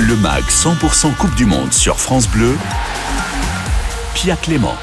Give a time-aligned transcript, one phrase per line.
[0.00, 2.56] Le MAG 100% Coupe du Monde sur France Bleu.
[4.14, 4.74] Pia Clément.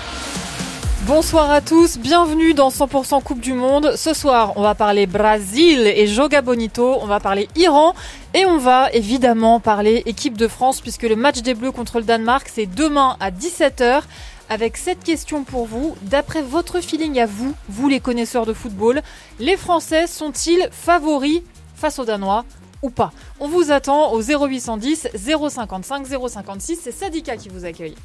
[1.08, 3.94] Bonsoir à tous, bienvenue dans 100% Coupe du Monde.
[3.96, 7.96] Ce soir, on va parler Brésil et Joga Bonito, on va parler Iran
[8.36, 12.04] et on va évidemment parler équipe de France puisque le match des Bleus contre le
[12.06, 14.02] Danemark, c'est demain à 17h.
[14.50, 19.02] Avec cette question pour vous, d'après votre feeling à vous, vous les connaisseurs de football,
[19.40, 21.42] les Français sont-ils favoris
[21.76, 22.46] face aux Danois?
[22.82, 23.12] Ou pas.
[23.40, 27.96] On vous attend au 0810 055 056, c'est Sadika qui vous accueille.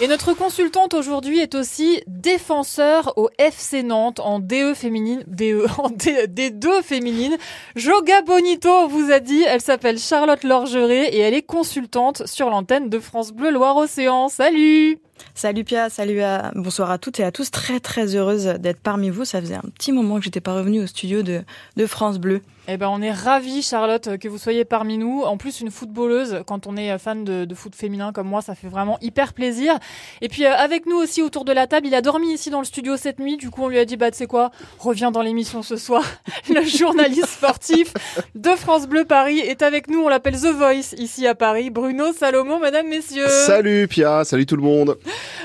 [0.00, 5.88] Et notre consultante aujourd'hui est aussi défenseur au FC Nantes en DE féminine, DE, en
[5.88, 7.36] D2 féminine.
[7.76, 12.90] Joga Bonito vous a dit, elle s'appelle Charlotte Lorgeret et elle est consultante sur l'antenne
[12.90, 14.28] de France Bleu Loire-Océan.
[14.28, 15.03] Salut!
[15.34, 17.50] Salut Pia, salut à, bonsoir à toutes et à tous.
[17.50, 19.24] Très très heureuse d'être parmi vous.
[19.24, 21.42] Ça faisait un petit moment que j'étais pas revenue au studio de,
[21.76, 22.40] de France Bleu.
[22.66, 25.20] Eh ben, on est ravis, Charlotte, que vous soyez parmi nous.
[25.20, 28.54] En plus, une footballeuse, quand on est fan de, de foot féminin comme moi, ça
[28.54, 29.78] fait vraiment hyper plaisir.
[30.22, 32.60] Et puis, euh, avec nous aussi autour de la table, il a dormi ici dans
[32.60, 33.36] le studio cette nuit.
[33.36, 36.02] Du coup, on lui a dit, bah, tu sais quoi, reviens dans l'émission ce soir.
[36.48, 37.92] le journaliste sportif
[38.34, 40.00] de France Bleu Paris est avec nous.
[40.00, 41.68] On l'appelle The Voice ici à Paris.
[41.68, 43.28] Bruno Salomon, mesdames, messieurs.
[43.28, 44.24] Salut, Pia.
[44.24, 44.96] Salut tout le monde.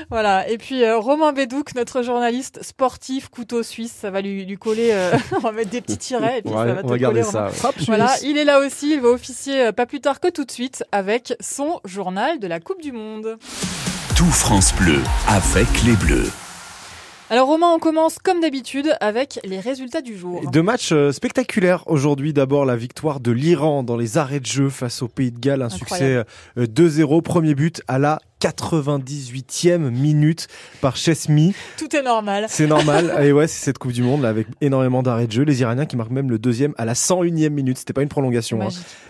[0.08, 0.48] Voilà.
[0.48, 3.92] Et puis, euh, Romain Bédouc, notre journaliste sportif, couteau suisse.
[3.92, 6.66] Ça va lui, lui coller, euh, on va mettre des petits tirets et puis Ouais,
[6.66, 7.48] ça va on te ça.
[7.48, 7.72] Romain.
[7.86, 10.50] Voilà, il est là aussi, il va officier euh, pas plus tard que tout de
[10.50, 13.38] suite avec son journal de la Coupe du Monde.
[14.16, 16.30] Tout France Bleu avec les Bleus.
[17.32, 20.50] Alors Romain, on commence comme d'habitude avec les résultats du jour.
[20.50, 22.32] Deux matchs euh, spectaculaires aujourd'hui.
[22.32, 25.62] D'abord la victoire de l'Iran dans les arrêts de jeu face au Pays de Galles.
[25.62, 26.26] Un Incroyable.
[26.56, 27.22] succès euh, 2-0.
[27.22, 30.48] Premier but à la 98e minute
[30.80, 31.54] par Chesmi.
[31.78, 32.46] Tout est normal.
[32.48, 33.14] C'est normal.
[33.22, 35.42] Et ouais, c'est cette Coupe du Monde là, avec énormément d'arrêts de jeu.
[35.42, 37.78] Les Iraniens qui marquent même le deuxième à la 101e minute.
[37.78, 38.60] C'était pas une prolongation.
[38.62, 38.68] hein.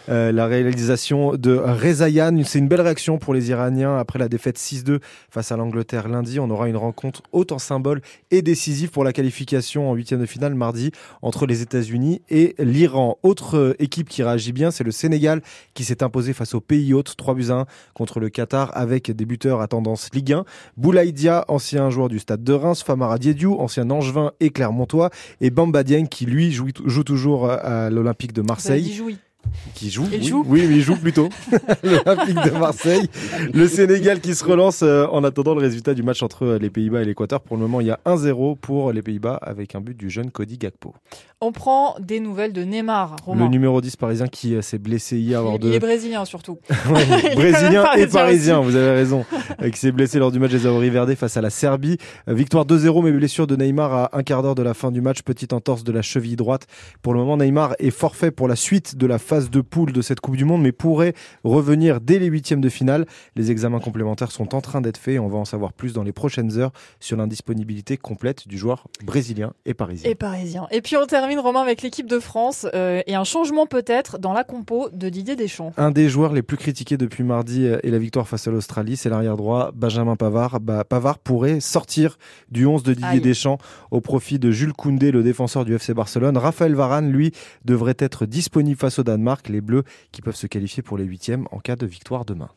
[0.08, 4.58] Euh, la réalisation de Rezayan, c'est une belle réaction pour les Iraniens après la défaite
[4.58, 4.98] 6-2
[5.30, 6.40] face à l'Angleterre lundi.
[6.40, 10.26] On aura une rencontre haute en symbole et décisive pour la qualification en huitième de
[10.26, 10.90] finale mardi
[11.22, 13.18] entre les États-Unis et l'Iran.
[13.22, 15.42] Autre euh, équipe qui réagit bien, c'est le Sénégal
[15.74, 19.10] qui s'est imposé face au pays hôte 3 buts à 1 contre le Qatar avec
[19.20, 20.44] des buteurs à tendance Ligue 1.
[20.78, 25.10] Boulaïdia, ancien joueur du stade de Reims, Famara Diédiou, ancien Angevin et Clermontois
[25.42, 29.18] et Bamba Dieng qui lui joue, toujours à l'Olympique de Marseille jouy.
[29.74, 30.06] Qui joue.
[30.12, 31.28] Il oui, joue oui, mais il joue plutôt.
[31.82, 33.08] L'Olympique de Marseille.
[33.52, 36.70] Le Sénégal qui se relance euh, en attendant le résultat du match entre euh, les
[36.70, 37.40] Pays-Bas et l'Équateur.
[37.40, 40.30] Pour le moment, il y a 1-0 pour les Pays-Bas avec un but du jeune
[40.30, 40.94] Cody Gakpo.
[41.40, 43.44] On prend des nouvelles de Neymar, Romain.
[43.44, 45.68] Le numéro 10 parisien qui euh, s'est blessé hier lors il, de...
[45.68, 46.58] il est brésilien surtout.
[46.90, 49.24] Ouais, brésilien et parisien vous avez raison,
[49.72, 51.98] qui s'est blessé lors du match des Auri Verde face à la Serbie.
[52.26, 55.22] Victoire 2-0, mais blessure de Neymar à un quart d'heure de la fin du match,
[55.22, 56.66] petite entorse de la cheville droite.
[57.02, 60.02] Pour le moment, Neymar est forfait pour la suite de la phase de poule de
[60.02, 61.14] cette Coupe du Monde, mais pourrait
[61.44, 63.06] revenir dès les huitièmes de finale.
[63.36, 66.02] Les examens complémentaires sont en train d'être faits et on va en savoir plus dans
[66.02, 70.10] les prochaines heures sur l'indisponibilité complète du joueur brésilien et parisien.
[70.10, 70.66] Et parisien.
[70.72, 74.32] Et puis on termine, Romain, avec l'équipe de France euh, et un changement peut-être dans
[74.32, 75.72] la compo de Didier Deschamps.
[75.76, 78.96] Un des joueurs les plus critiqués depuis mardi euh, et la victoire face à l'Australie,
[78.96, 80.58] c'est l'arrière droit Benjamin Pavard.
[80.58, 82.18] Bah, Pavard pourrait sortir
[82.50, 83.20] du 11 de Didier Aïe.
[83.20, 83.58] Deschamps
[83.92, 86.36] au profit de Jules Koundé, le défenseur du FC Barcelone.
[86.36, 87.30] Raphaël Varane, lui,
[87.64, 89.19] devrait être disponible face au Danemark.
[89.48, 92.48] Les Bleus qui peuvent se qualifier pour les huitièmes en cas de victoire demain.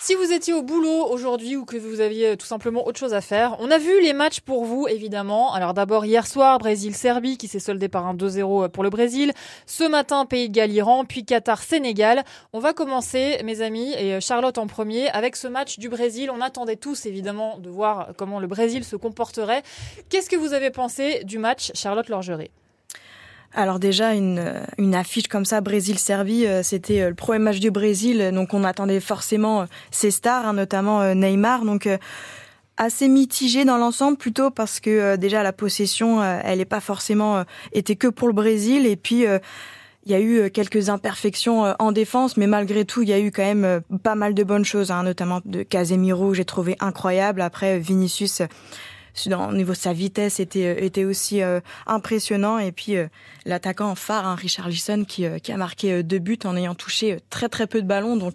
[0.00, 3.20] Si vous étiez au boulot aujourd'hui ou que vous aviez tout simplement autre chose à
[3.20, 5.52] faire, on a vu les matchs pour vous évidemment.
[5.52, 9.32] Alors d'abord hier soir, Brésil-Serbie qui s'est soldé par un 2-0 pour le Brésil.
[9.66, 12.24] Ce matin, Pays de Galles-Iran, puis Qatar-Sénégal.
[12.54, 16.30] On va commencer, mes amis, et Charlotte en premier, avec ce match du Brésil.
[16.30, 19.62] On attendait tous évidemment de voir comment le Brésil se comporterait.
[20.08, 22.50] Qu'est-ce que vous avez pensé du match, Charlotte Lorgeret?
[23.54, 27.60] Alors déjà, une, euh, une affiche comme ça, Brésil-Serbie, euh, c'était euh, le premier match
[27.60, 31.64] du Brésil, donc on attendait forcément ces stars, hein, notamment Neymar.
[31.64, 31.88] Donc
[32.76, 37.96] assez mitigé dans l'ensemble, plutôt parce que déjà la possession, elle n'est pas forcément été
[37.96, 38.86] que pour le Brésil.
[38.86, 39.24] Et puis
[40.04, 43.32] il y a eu quelques imperfections en défense, mais malgré tout, il y a eu
[43.32, 47.40] quand même pas mal de bonnes choses, hein, notamment de Casemiro, j'ai trouvé incroyable.
[47.40, 48.42] Après, Vinicius,
[49.26, 52.58] au niveau de sa vitesse, était, euh, était aussi euh, impressionnant.
[52.58, 53.06] Et puis, euh,
[53.44, 56.74] l'attaquant phare, hein, Richard Lisson, qui, euh, qui a marqué euh, deux buts en ayant
[56.74, 58.16] touché euh, très très peu de ballons.
[58.16, 58.34] Donc,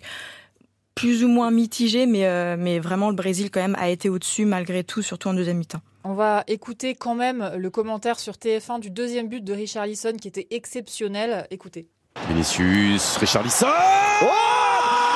[0.96, 4.46] plus ou moins mitigé, mais, euh, mais vraiment, le Brésil, quand même, a été au-dessus,
[4.46, 5.82] malgré tout, surtout en deuxième mi-temps.
[6.04, 10.14] On va écouter quand même le commentaire sur TF1 du deuxième but de Richard Lisson
[10.20, 11.48] qui était exceptionnel.
[11.50, 11.88] Écoutez.
[12.28, 13.68] Vinicius, Richarlison
[14.22, 14.26] Oh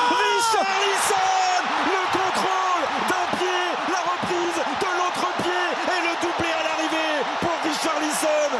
[0.08, 1.28] Richarlison
[1.86, 3.62] Le contrôle d'un pied,
[3.92, 8.58] la reprise de l'autre pied et le doublé à l'arrivée pour Richarlison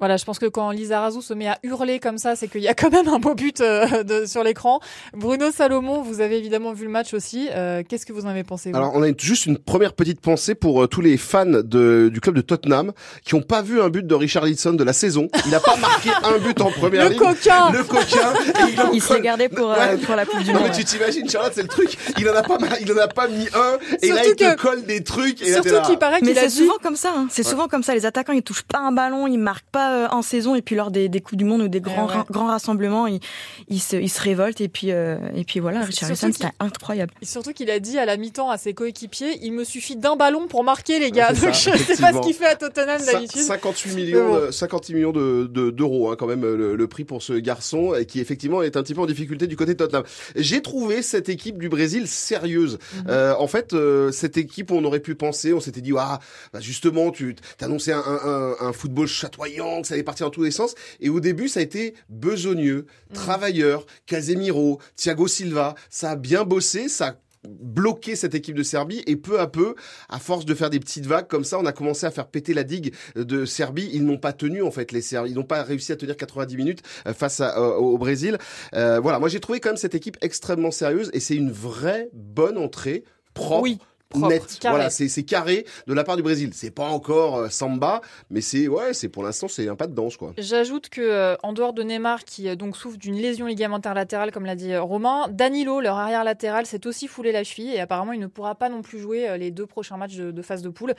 [0.00, 2.68] Voilà, je pense que quand Lizarazu se met à hurler comme ça, c'est qu'il y
[2.68, 4.80] a quand même un beau but euh, de, sur l'écran.
[5.14, 7.48] Bruno Salomon, vous avez évidemment vu le match aussi.
[7.52, 10.20] Euh, Qu'est-ce que vous en avez pensé vous Alors, on a juste une première petite
[10.20, 12.92] pensée pour euh, tous les fans de, du club de Tottenham
[13.24, 15.28] qui n'ont pas vu un but de Richard Richarlison de la saison.
[15.44, 17.18] Il n'a pas marqué un but en première le ligne.
[17.18, 18.32] coquin Le coquin.
[18.68, 19.96] et il en Il se colle- les gardait pour, euh, Ouais.
[19.98, 20.68] pour la Coupe du Non, Monde.
[20.70, 21.96] mais tu t'imagines, Charlotte, c'est le truc.
[22.18, 23.78] Il en a pas, il en a pas mis un.
[24.02, 25.42] Et là, Surtout il te que- colle des trucs.
[25.42, 25.80] Et là, Surtout là.
[25.82, 26.56] qu'il paraît Mais qu'il a c'est dit...
[26.58, 27.12] souvent comme ça.
[27.14, 27.26] hein.
[27.30, 27.94] C'est souvent comme ça.
[27.94, 30.76] Les attaquants, ils touchent pas un ballon, ils marquent pas euh, en saison, et puis
[30.76, 32.14] lors des, des coupes du monde ou des grands ouais.
[32.14, 33.20] ra- grands rassemblements, ils,
[33.68, 35.80] ils se ils se révoltent et puis euh, et puis voilà.
[35.82, 37.12] Richarlison, c'était incroyable.
[37.22, 40.46] Surtout qu'il a dit à la mi-temps à ses coéquipiers, il me suffit d'un ballon
[40.48, 41.30] pour marquer les gars.
[41.34, 43.40] c'est Donc ça, je sais pas ce qu'il fait à Tottenham d'habitude.
[43.42, 44.46] 58 millions, Mais bon.
[44.46, 47.94] de, 58 millions de, de- d'euros, hein, quand même, le, le prix pour ce garçon,
[48.06, 50.04] qui effectivement est un petit peu en difficulté du côté de Tottenham.
[50.36, 52.78] J'ai trouvé cette équipe du Brésil sérieuse.
[52.94, 53.04] Mhm.
[53.08, 56.20] Euh, en fait, euh, cette équipe, on aurait pu penser, on s'était dit, ah,
[56.52, 58.20] bah justement, tu t'annonçais un, un,
[58.60, 61.48] un, un football chatoyant, que ça allait partir dans tous les sens, et au début,
[61.48, 63.14] ça a été besogneux, Mhm.
[63.14, 67.14] travailleur, Casemiro, Thiago Silva, ça a bien bossé, ça a
[67.48, 69.74] bloqué cette équipe de Serbie et peu à peu,
[70.10, 72.52] à force de faire des petites vagues comme ça, on a commencé à faire péter
[72.52, 73.88] la digue de Serbie.
[73.94, 76.56] Ils n'ont pas tenu en fait les Serbes, ils n'ont pas réussi à tenir 90
[76.58, 78.36] minutes euh, face à, euh, au Brésil.
[78.74, 82.10] Euh, voilà, moi j'ai trouvé quand même cette équipe extrêmement sérieuse et c'est une vraie
[82.12, 83.62] bonne entrée propre.
[83.62, 83.78] Oui,
[84.10, 84.76] propre, Net, carré.
[84.76, 86.50] voilà, c'est carré de la part du Brésil.
[86.52, 89.94] C'est pas encore euh, samba, mais c'est ouais, c'est pour l'instant c'est un pas de
[89.94, 90.32] danse quoi.
[90.36, 94.32] J'ajoute que euh, en dehors de Neymar qui euh, donc souffre d'une lésion ligamentaire latérale
[94.32, 98.12] comme l'a dit Romain, Danilo leur arrière latéral s'est aussi foulé la cheville et apparemment
[98.12, 100.68] il ne pourra pas non plus jouer les deux prochains matchs de, de phase de
[100.68, 100.94] poule.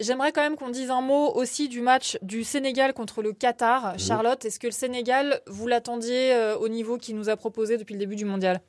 [0.00, 3.98] J'aimerais quand même qu'on dise un mot aussi du match du Sénégal contre le Qatar.
[3.98, 7.98] Charlotte, est-ce que le Sénégal vous l'attendiez au niveau qu'il nous a proposé depuis le
[8.00, 8.60] début du mondial?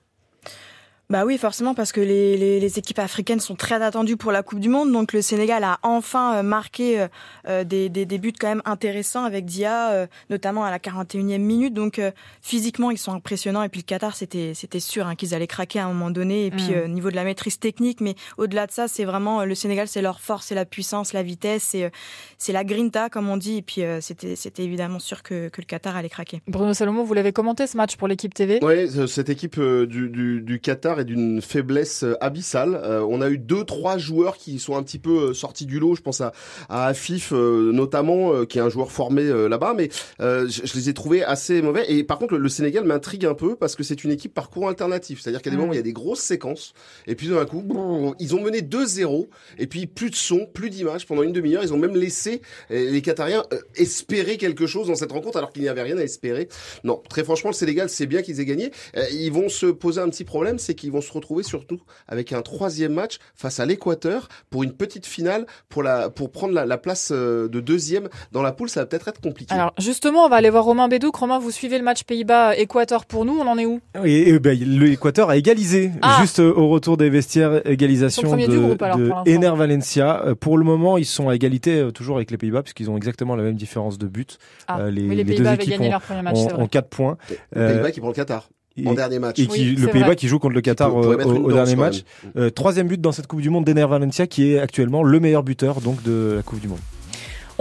[1.11, 4.44] Bah oui, forcément, parce que les, les, les équipes africaines sont très attendues pour la
[4.44, 4.91] Coupe du Monde.
[4.91, 7.07] Donc le Sénégal a enfin euh, marqué euh,
[7.47, 11.39] euh, des, des, des buts quand même intéressants avec Dia, euh, notamment à la 41e
[11.39, 11.73] minute.
[11.73, 12.11] Donc euh,
[12.44, 13.63] physiquement, ils sont impressionnants.
[13.63, 16.45] Et puis le Qatar, c'était c'était sûr hein, qu'ils allaient craquer à un moment donné.
[16.45, 16.73] Et puis Mm.
[16.75, 19.88] euh, niveau de la maîtrise technique, mais au-delà de ça, c'est vraiment euh, le Sénégal,
[19.88, 21.89] c'est leur force, c'est la puissance, la vitesse, c'est euh,
[22.38, 23.57] c'est la grinta comme on dit.
[23.57, 26.44] Et puis euh, c'était c'était évidemment sûr que, que le Qatar allait craquer.
[26.47, 30.41] Bruno Salomon, vous l'avez commenté ce match pour l'équipe TV euh, cette équipe du, du,
[30.41, 32.80] du Qatar d'une faiblesse euh, abyssale.
[32.84, 35.80] Euh, on a eu deux, trois joueurs qui sont un petit peu euh, sortis du
[35.80, 35.96] lot.
[35.96, 36.34] Je pense à,
[36.69, 40.94] à Afif euh, notamment, qui est un joueur formé là-bas, mais je, je les ai
[40.94, 41.86] trouvés assez mauvais.
[41.92, 44.68] Et par contre, le, le Sénégal m'intrigue un peu parce que c'est une équipe parcours
[44.69, 45.22] alternatif.
[45.22, 45.60] C'est-à-dire qu'à des Mm.
[45.60, 46.74] moments, il y a des grosses séquences,
[47.07, 50.69] et puis d'un coup, brrr, ils ont mené 2-0, et puis plus de son, plus
[50.69, 51.63] d'images pendant une demi-heure.
[51.63, 53.44] Ils ont même laissé les Qatariens
[53.75, 56.48] espérer quelque chose dans cette rencontre alors qu'il n'y avait rien à espérer.
[56.84, 58.72] Non, très franchement, le Sénégal, c'est bien qu'ils aient gagné.
[59.12, 62.41] Ils vont se poser un petit problème, c'est qu'ils vont se retrouver surtout avec un
[62.41, 66.77] troisième match face à l'Équateur pour une petite finale pour la pour prendre la, la
[66.77, 68.69] place euh, de deuxième dans la poule.
[68.69, 69.53] Ça va peut-être être compliqué.
[69.53, 71.15] Alors justement, on va aller voir Romain Bédouc.
[71.15, 73.80] Romain, vous suivez le match Pays-Bas-Équateur pour nous, on en est où?
[74.06, 76.18] Et, et ben, l'Équateur a égalisé Ah.
[76.21, 79.31] juste euh, au retour des vestiaires, égalisation Ils de, du groupe, alors, de pour l'instant.
[79.31, 80.24] Ener Valencia.
[80.25, 83.36] Euh, Pour le moment, ils sont à égalité toujours avec les Pays-Bas puisqu'ils ont exactement
[83.36, 84.38] la même différence de but.
[84.68, 86.38] Ah, Euh, les- oui, les les deux Pays-Bas avaient équipes gagné ont- leur premier match,
[86.38, 86.63] en, c'est vrai.
[86.63, 87.18] en 4 points.
[87.30, 88.50] les euh, Pays-Bas qui prend le Qatar
[88.87, 89.39] en dernier match.
[89.39, 92.03] et qui, Oui, le Pays-Bas qui joue contre le Qatar euh, au, dernier match.
[92.37, 95.43] Euh, troisième but dans cette Coupe du Monde d'Ener Valencia qui est actuellement le meilleur
[95.43, 96.79] buteur donc de la Coupe du Monde.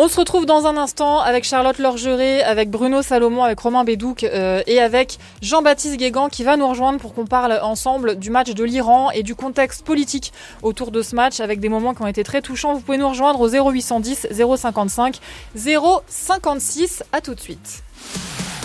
[0.00, 4.22] On se retrouve dans un instant avec Charlotte Lorgeret, avec Bruno Salomon, avec Romain Bédouc
[4.22, 8.54] euh, et avec Jean-Baptiste Guégan qui va nous rejoindre pour qu'on parle ensemble du match
[8.54, 10.32] de l'Iran et du contexte politique
[10.62, 12.74] autour de ce match avec des moments qui ont été très touchants.
[12.74, 15.18] Vous pouvez nous rejoindre au 0810 055
[15.56, 17.02] 056.
[17.10, 17.82] À tout de suite.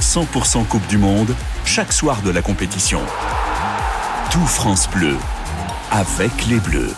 [0.04, 1.34] 100% Coupe du Monde,
[1.66, 3.00] chaque soir de la compétition.
[4.30, 5.18] Tout France Bleu,
[5.92, 6.94] avec les Bleus.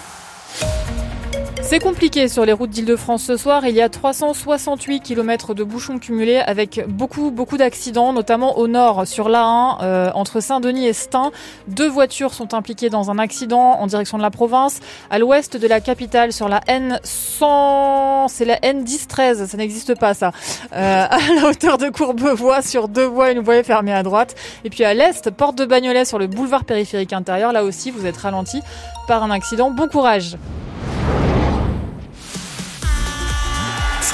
[1.67, 3.65] C'est compliqué sur les routes d'Île-de-France ce soir.
[3.65, 9.07] Il y a 368 km de bouchons cumulés avec beaucoup, beaucoup d'accidents, notamment au nord
[9.07, 11.31] sur l'A1 euh, entre Saint-Denis et Stein.
[11.67, 14.79] Deux voitures sont impliquées dans un accident en direction de la province.
[15.09, 20.33] À l'ouest de la capitale sur la N100, c'est la N1013, ça n'existe pas ça.
[20.71, 24.35] Euh, à la hauteur de Courbevoie sur deux voies, une voie fermée à droite.
[24.65, 27.51] Et puis à l'est, porte de Bagnolet sur le boulevard périphérique intérieur.
[27.51, 28.61] Là aussi, vous êtes ralenti
[29.07, 29.71] par un accident.
[29.71, 30.37] Bon courage.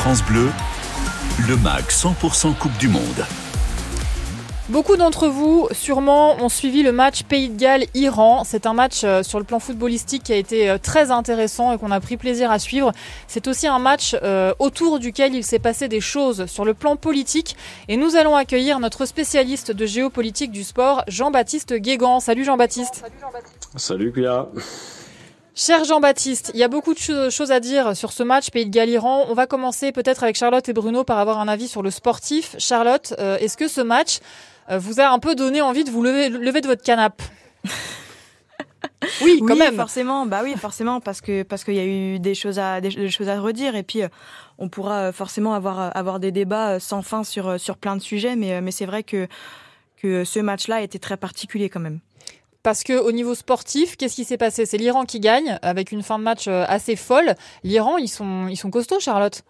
[0.02, 0.50] France Bleu,
[1.48, 3.24] le MAG 100% Coupe du Monde.
[4.70, 8.44] Beaucoup d'entre vous, sûrement, ont suivi le match Pays de Galles-Iran.
[8.44, 11.78] C'est un match euh, sur le plan footballistique qui a été euh, très intéressant et
[11.78, 12.92] qu'on a pris plaisir à suivre.
[13.28, 16.96] C'est aussi un match euh, autour duquel il s'est passé des choses sur le plan
[16.96, 17.56] politique.
[17.88, 22.20] Et nous allons accueillir notre spécialiste de géopolitique du sport, Jean-Baptiste Guégan.
[22.20, 23.04] Salut Jean-Baptiste.
[23.76, 24.48] Salut Pia.
[25.54, 28.70] Cher Jean-Baptiste, il y a beaucoup de choses à dire sur ce match Pays de
[28.72, 29.26] Galles-Iran.
[29.28, 32.56] On va commencer peut-être avec Charlotte et Bruno par avoir un avis sur le sportif.
[32.58, 34.20] Charlotte, euh, est-ce que ce match
[34.70, 37.24] euh, vous a un peu donné envie de vous lever, lever de votre canapé?
[39.22, 39.76] Oui, quand même.
[39.76, 43.10] Forcément, bah oui, forcément, parce que parce qu'il y a eu des choses à des,
[43.10, 44.08] choses à redire, et puis euh,
[44.58, 48.62] on pourra forcément avoir avoir des débats sans fin sur sur plein de sujets, mais
[48.62, 49.28] mais c'est vrai que
[49.98, 52.00] que ce match-là était très particulier quand même.
[52.64, 54.66] Parce que au niveau sportif, qu'est-ce qui s'est passé?
[54.66, 57.36] C'est l'Iran qui gagne avec une fin de match euh, assez folle.
[57.64, 59.44] L'Iran, ils sont, ils sont costauds, Charlotte.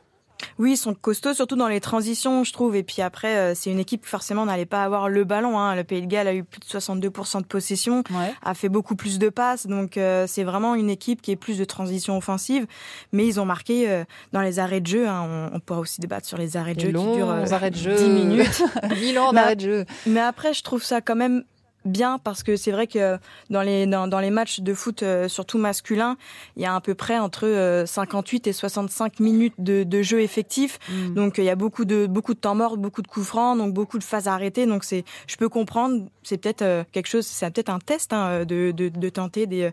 [0.58, 2.76] Oui, ils sont costauds, surtout dans les transitions, je trouve.
[2.76, 5.60] Et puis après, euh, c'est une équipe forcément n'allait pas avoir le ballon.
[5.60, 5.76] Hein.
[5.76, 8.04] Le Pays de Galles a eu plus de 62% de possession,
[8.42, 9.68] a fait beaucoup plus de passes.
[9.68, 12.66] Donc euh, c'est vraiment une équipe qui est plus de transition offensive.
[13.12, 15.08] Mais ils ont marqué dans les arrêts de jeu.
[15.08, 15.52] Hein.
[15.54, 17.96] On, pourra aussi débattre sur les arrêts de jeu qui durent arrêts de jeu.
[17.96, 18.64] 10 minutes.
[19.20, 19.86] ans d'arrêts de jeu.
[20.08, 21.44] Mais après, je trouve ça quand même
[21.86, 23.18] bien parce que c'est vrai que
[23.50, 26.18] dans les dans, dans les matchs de foot euh, surtout masculin
[26.56, 30.22] il y a à peu près entre 58 euh, et 65 minutes de, de jeu
[30.22, 31.14] effectif mm.
[31.14, 33.74] donc il y a beaucoup de beaucoup de temps mort beaucoup de coups francs donc
[33.74, 37.52] beaucoup de phases arrêtées donc c'est je peux comprendre c'est peut-être euh, quelque chose c'est
[37.52, 39.72] peut-être un test hein, de, de, de tenter des,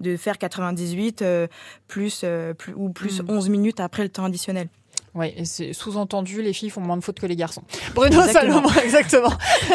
[0.00, 1.24] de faire 98
[1.88, 2.24] plus,
[2.56, 3.52] plus ou plus 11 mm.
[3.52, 4.68] minutes après le temps additionnel
[5.14, 7.62] oui, et c'est sous-entendu, les filles font moins de fautes que les garçons.
[7.94, 9.32] Bruno Salomon, exactement.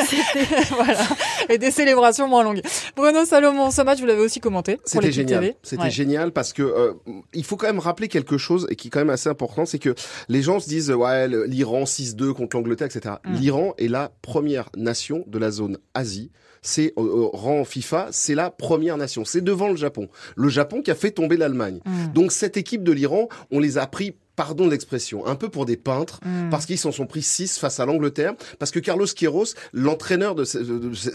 [0.70, 1.04] voilà.
[1.50, 2.62] Et des célébrations moins longues.
[2.96, 4.80] Bruno Salomon, ce match, vous l'avez aussi commenté.
[4.86, 5.54] C'était génial.
[5.62, 6.94] C'était génial parce que euh,
[7.34, 9.80] il faut quand même rappeler quelque chose et qui est quand même assez important, c'est
[9.80, 9.94] que
[10.30, 13.16] les gens se disent ouais l'Iran 6-2 contre l'Angleterre, etc.
[13.26, 13.34] Mm.
[13.36, 16.32] L'Iran est la première nation de la zone Asie
[16.66, 19.24] c'est au, rang FIFA, c'est la première nation.
[19.24, 20.10] C'est devant le Japon.
[20.36, 21.80] Le Japon qui a fait tomber l'Allemagne.
[21.86, 22.14] Mm.
[22.14, 25.66] Donc cette équipe de l'Iran, on les a pris pardon de l'expression, un peu pour
[25.66, 26.50] des peintres, hmm.
[26.50, 30.44] parce qu'ils s'en sont pris 6 face à l'Angleterre, parce que Carlos Queiroz, l'entraîneur de,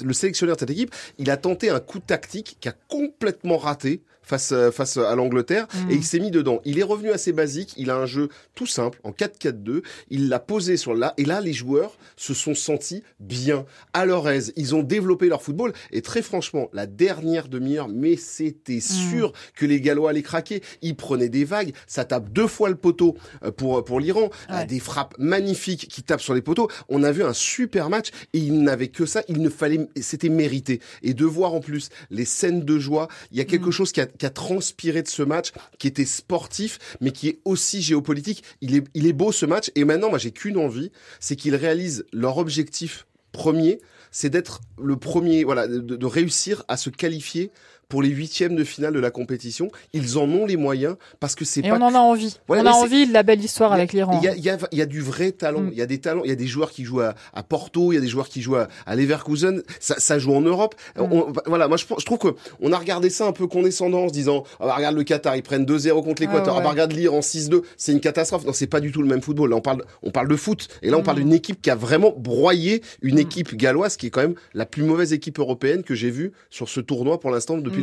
[0.05, 4.03] le sélectionneur de cette équipe, il a tenté un coup tactique qui a complètement raté
[4.31, 6.03] face euh, face à l'Angleterre et il mm.
[6.03, 6.61] s'est mis dedans.
[6.65, 10.39] Il est revenu assez basique, il a un jeu tout simple en 4-4-2, il l'a
[10.39, 14.53] posé sur là et là les joueurs se sont sentis bien à leur aise.
[14.57, 19.11] Ils ont développé leur football et très franchement, la dernière demi-heure, mais c'était mm.
[19.11, 20.63] sûr que les Gallois allaient craquer.
[20.83, 24.65] Ils prenaient des vagues, ça tape deux fois le poteau euh, pour pour l'Iran, euh,
[24.65, 26.69] des frappes magnifiques qui tapent sur les poteaux.
[26.89, 30.29] On a vu un super match et il n'avait que ça, il ne fallait c'était
[30.29, 33.73] mérité et de voir en plus les scènes de joie, il y a quelque mm.
[33.73, 37.41] chose qui a qui a transpiré de ce match, qui était sportif, mais qui est
[37.47, 38.45] aussi géopolitique.
[38.61, 39.71] Il est, beau ce match.
[39.75, 44.97] Et maintenant, moi, j'ai qu'une envie, c'est qu'ils réalisent leur objectif premier, c'est d'être le
[44.97, 47.51] premier, voilà, de, réussir à se qualifier
[47.91, 49.71] pour les huitièmes de finale de la compétition.
[49.93, 51.69] Ils en ont les moyens parce que c'est pas.
[51.69, 52.39] Et on en a envie.
[52.49, 54.19] on a envie de la belle histoire avec l'Iran.
[54.23, 55.61] Il y a, y, a, y a, du vrai talent.
[55.61, 55.71] Mm.
[55.73, 56.23] Il y a des talents.
[56.25, 57.93] Il y a des joueurs qui jouent à, à Porto.
[57.93, 59.63] Il y a des joueurs qui jouent à, à Leverkusen.
[59.81, 60.77] Ça, ça, joue en Europe.
[60.97, 61.03] Mm.
[61.47, 61.69] voilà.
[61.69, 62.29] Moi, je, je trouve que
[62.61, 65.35] on a regardé ça un peu condescendant, en se disant, ah bah, regarde le Qatar,
[65.37, 66.57] ils prennent 2-0 contre l'Équateur.
[66.57, 67.63] Ah, bah, regarde l'Iran en 6-2.
[67.77, 68.47] C'est une catastrophe.
[68.47, 69.51] Non, c'est pas du tout le même football.
[69.51, 70.69] Là, on parle, on parle de foot.
[70.83, 71.23] Et là, on parle mm.
[71.23, 74.85] d'une équipe qui a vraiment broyé une équipe galloise qui est quand même la plus
[74.85, 77.80] mauvaise équipe européenne que j'ai vue sur ce tournoi pour l'instant depuis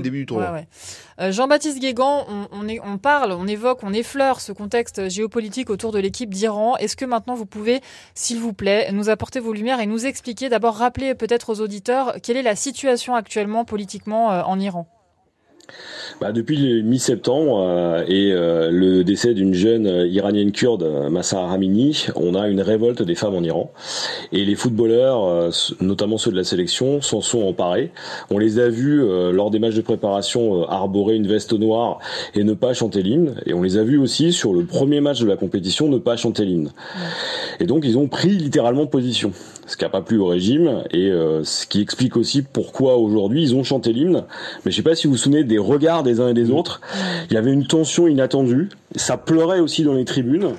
[1.20, 6.00] Euh, Jean-Baptiste Guégan, on, on, parle, on évoque, on effleure ce contexte géopolitique autour de
[6.00, 6.78] l'équipe d'Iran.
[6.78, 7.82] Est-ce que maintenant vous pouvez,
[8.14, 12.16] s'il vous plaît, nous apporter vos lumières et nous expliquer, d'abord rappeler peut-être aux auditeurs,
[12.22, 14.88] quelle est la situation actuellement politiquement euh, en Iran?
[16.20, 22.08] Bah, depuis mi-septembre euh, et euh, le décès d'une jeune euh, iranienne kurde, Massa Ramini,
[22.16, 23.72] on a une révolte des femmes en Iran.
[24.32, 27.92] Et les footballeurs, notamment ceux de la sélection, s'en sont emparés.
[28.30, 32.00] On les a vus lors des matchs de préparation arborer une veste noire
[32.36, 33.36] et ne pas chanter l'hymne.
[33.46, 36.18] Et on les a vus aussi sur le premier match de la compétition ne pas
[36.18, 36.72] chanter l'hymne.
[37.60, 39.32] Et donc ils ont pris littéralement position
[39.68, 43.44] ce qui n'a pas plu au régime et euh, ce qui explique aussi pourquoi aujourd'hui
[43.44, 44.24] ils ont chanté l'hymne.
[44.66, 46.82] Mais je sais pas si vous vous souvenez des regards des uns et des autres.
[47.30, 48.70] Il y avait une tension inattendue.
[48.96, 50.50] Ça pleurait aussi dans les tribunes.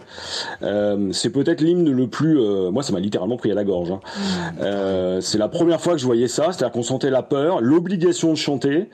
[0.62, 2.40] Euh, c'est peut-être l'hymne le plus.
[2.40, 3.90] Euh, moi, ça m'a littéralement pris à la gorge.
[3.90, 4.00] Hein.
[4.61, 8.31] Euh, c'est la première fois que je voyais ça, c'est-à-dire qu'on sentait la peur, l'obligation
[8.31, 8.88] de chanter.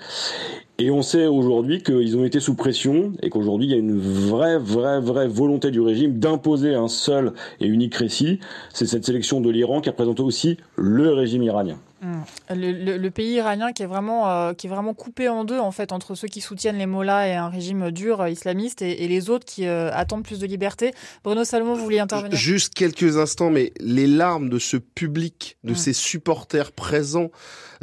[0.78, 3.96] Et on sait aujourd'hui qu'ils ont été sous pression et qu'aujourd'hui il y a une
[3.96, 8.40] vraie, vraie, vraie volonté du régime d'imposer un seul et unique récit.
[8.73, 11.76] C'est cette sélection de l'Iran qui représente aussi le régime iranien.
[12.04, 12.20] Hmm.
[12.50, 15.90] Le, pays iranien qui est vraiment euh, qui est vraiment coupé en deux en fait
[15.90, 19.46] entre ceux qui soutiennent les mollahs et un régime dur euh, islamiste et, les autres
[19.46, 20.92] qui euh, attendent plus de liberté.
[21.23, 22.37] Bruno Salomon, vous vouliez intervenir?
[22.37, 25.76] Juste quelques instants, mais les larmes de ce public, de hmm.
[25.76, 27.30] ces supporters présents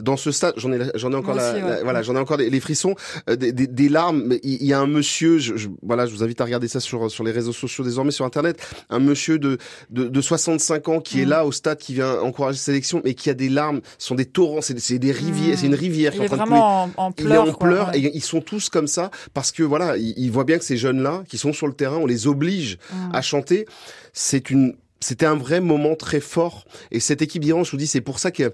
[0.02, 2.96] dans ce stade, j'en ai, j'en ai encore, la, voilà, j'en ai encore les frissons,
[3.30, 4.36] euh, des, des, des, larmes.
[4.44, 7.24] Il y a un monsieur, je, voilà, je vous invite à regarder ça sur sur
[7.24, 9.58] les réseaux sociaux désormais sur internet, un monsieur de
[9.90, 11.30] de, de 65 ans qui est mm.
[11.30, 14.16] là au stade, qui vient encourager la sélection, mais qui a des larmes, ce sont
[14.16, 16.46] des torrents, c'est c'est des rivières, c'est une rivière qui Il est est en train
[16.46, 17.48] de vraiment en, en Il est pleurs.
[17.50, 18.00] en quoi, pleurs ouais.
[18.00, 20.78] et ils sont tous comme ça parce que voilà, ils, ils voient bien que ces
[20.78, 22.52] jeunes-là qui sont sur le terrain, on les oblige
[22.92, 23.16] Mm.
[23.16, 23.66] à chanter.
[24.14, 26.66] C'est une, c'était un vrai moment très fort.
[26.92, 28.54] Et cette équipe d'Iran, je vous dis, c'est pour ça que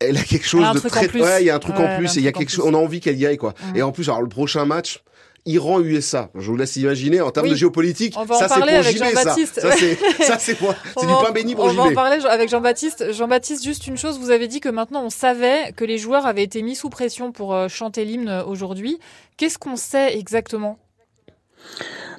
[0.00, 1.96] elle a quelque chose a de très, ouais, il y a un truc Ouais, en
[1.98, 2.16] plus.
[2.16, 3.54] Et il y a quelque chose, on a envie qu'elle y aille quoi.
[3.74, 5.02] Et en plus, alors le prochain match.
[5.48, 7.52] Iran-USA, je vous laisse imaginer en termes Oui.
[7.52, 8.14] de géopolitique.
[8.18, 9.22] On va ça c'est pour JB, ça.
[9.22, 9.46] Ça c'est,
[10.24, 13.12] ça c'est On c'est du pain béni pour On va en parler avec Jean-Baptiste.
[13.12, 16.42] Jean-Baptiste, juste une chose, vous avez dit que maintenant on savait que les joueurs avaient
[16.42, 18.98] été mis sous pression pour euh, chanter l'hymne aujourd'hui.
[19.36, 20.80] Qu'est-ce qu'on sait exactement?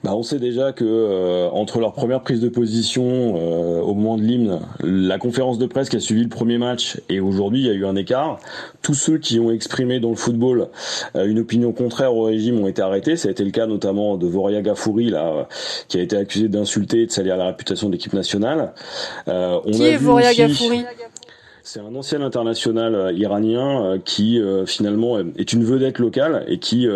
[0.03, 3.03] Bah, on sait déjà que euh, entre leur première prise de position
[3.35, 7.01] euh, au moment de l'hymne, la conférence de presse qui a suivi le premier match
[7.09, 8.39] et aujourd'hui il y a eu un écart.
[8.83, 10.69] Tous ceux qui ont exprimé dans le football
[11.15, 13.17] euh, une opinion contraire au régime ont été arrêtés.
[13.17, 15.43] Ça a été le cas notamment de Voria Gafouri là, euh,
[15.87, 18.73] qui a été accusé d'insulter et de salir la réputation de l'équipe nationale.
[19.27, 20.85] Euh, on Qui a est vu Voria aussi- Gafouri?
[21.67, 26.59] C'est un ancien international euh, iranien euh, qui euh, finalement est une vedette locale et
[26.59, 26.87] qui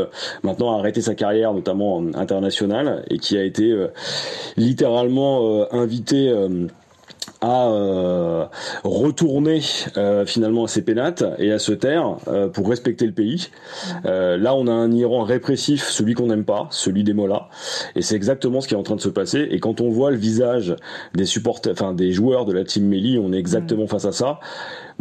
[0.43, 3.75] maintenant a arrêté sa carrière notamment internationale et qui a été
[4.55, 6.33] littéralement invité
[7.41, 8.45] à euh,
[8.83, 9.61] retourner
[9.97, 13.49] euh, finalement à ses pénates et à se taire euh, pour respecter le pays.
[14.05, 17.49] Euh, là, on a un Iran répressif, celui qu'on n'aime pas, celui des mollahs,
[17.95, 19.47] et c'est exactement ce qui est en train de se passer.
[19.49, 20.75] Et quand on voit le visage
[21.15, 24.39] des supporters, enfin des joueurs de la team Melli, on est exactement face à ça.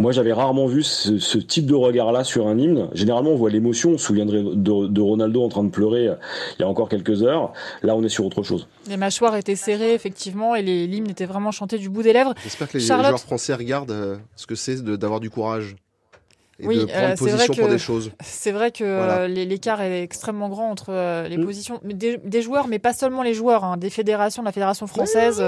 [0.01, 2.89] Moi, j'avais rarement vu ce, ce type de regard-là sur un hymne.
[2.95, 3.91] Généralement, on voit l'émotion.
[3.91, 6.15] On se souviendrait de, de Ronaldo en train de pleurer euh,
[6.59, 7.53] il y a encore quelques heures.
[7.83, 8.67] Là, on est sur autre chose.
[8.89, 12.33] Les mâchoires étaient serrées, effectivement, et les l'hymne était vraiment chanté du bout des lèvres.
[12.43, 13.09] J'espère que les Charlotte.
[13.09, 15.77] joueurs français regardent euh, ce que c'est d'avoir du courage
[16.63, 18.11] et Oui, de euh, prendre c'est vrai pour que- des choses.
[18.23, 19.13] C'est vrai que Voilà.
[19.21, 21.45] euh, l'écart est extrêmement grand entre euh, les Mm.
[21.45, 24.87] positions des, des joueurs, mais pas seulement les joueurs, hein, des fédérations, de la fédération
[24.87, 25.43] française,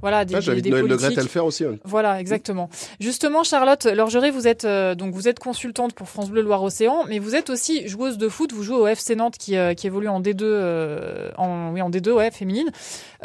[0.00, 1.20] voilà, des, Ah, des, des Noël Le politiques.
[1.28, 1.64] Faire aussi.
[1.64, 1.76] hein.
[1.84, 2.68] Voilà, exactement.
[3.00, 7.18] Justement, Charlotte Lorgeret, vous êtes donc vous êtes consultante pour France Bleu Loire Océan, mais
[7.18, 8.52] vous êtes aussi joueuse de foot.
[8.52, 12.10] Vous jouez au FC Nantes qui, qui évolue en D2, euh, en oui en D2,
[12.12, 12.68] ouais, féminine.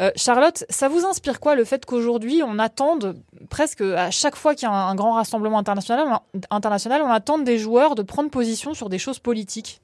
[0.00, 3.16] Euh, Charlotte, ça vous inspire quoi le fait qu'aujourd'hui on attende
[3.50, 6.06] presque à chaque fois qu'il y a un, un grand rassemblement international,
[6.50, 9.80] international, on attend des joueurs de prendre position sur des choses politiques.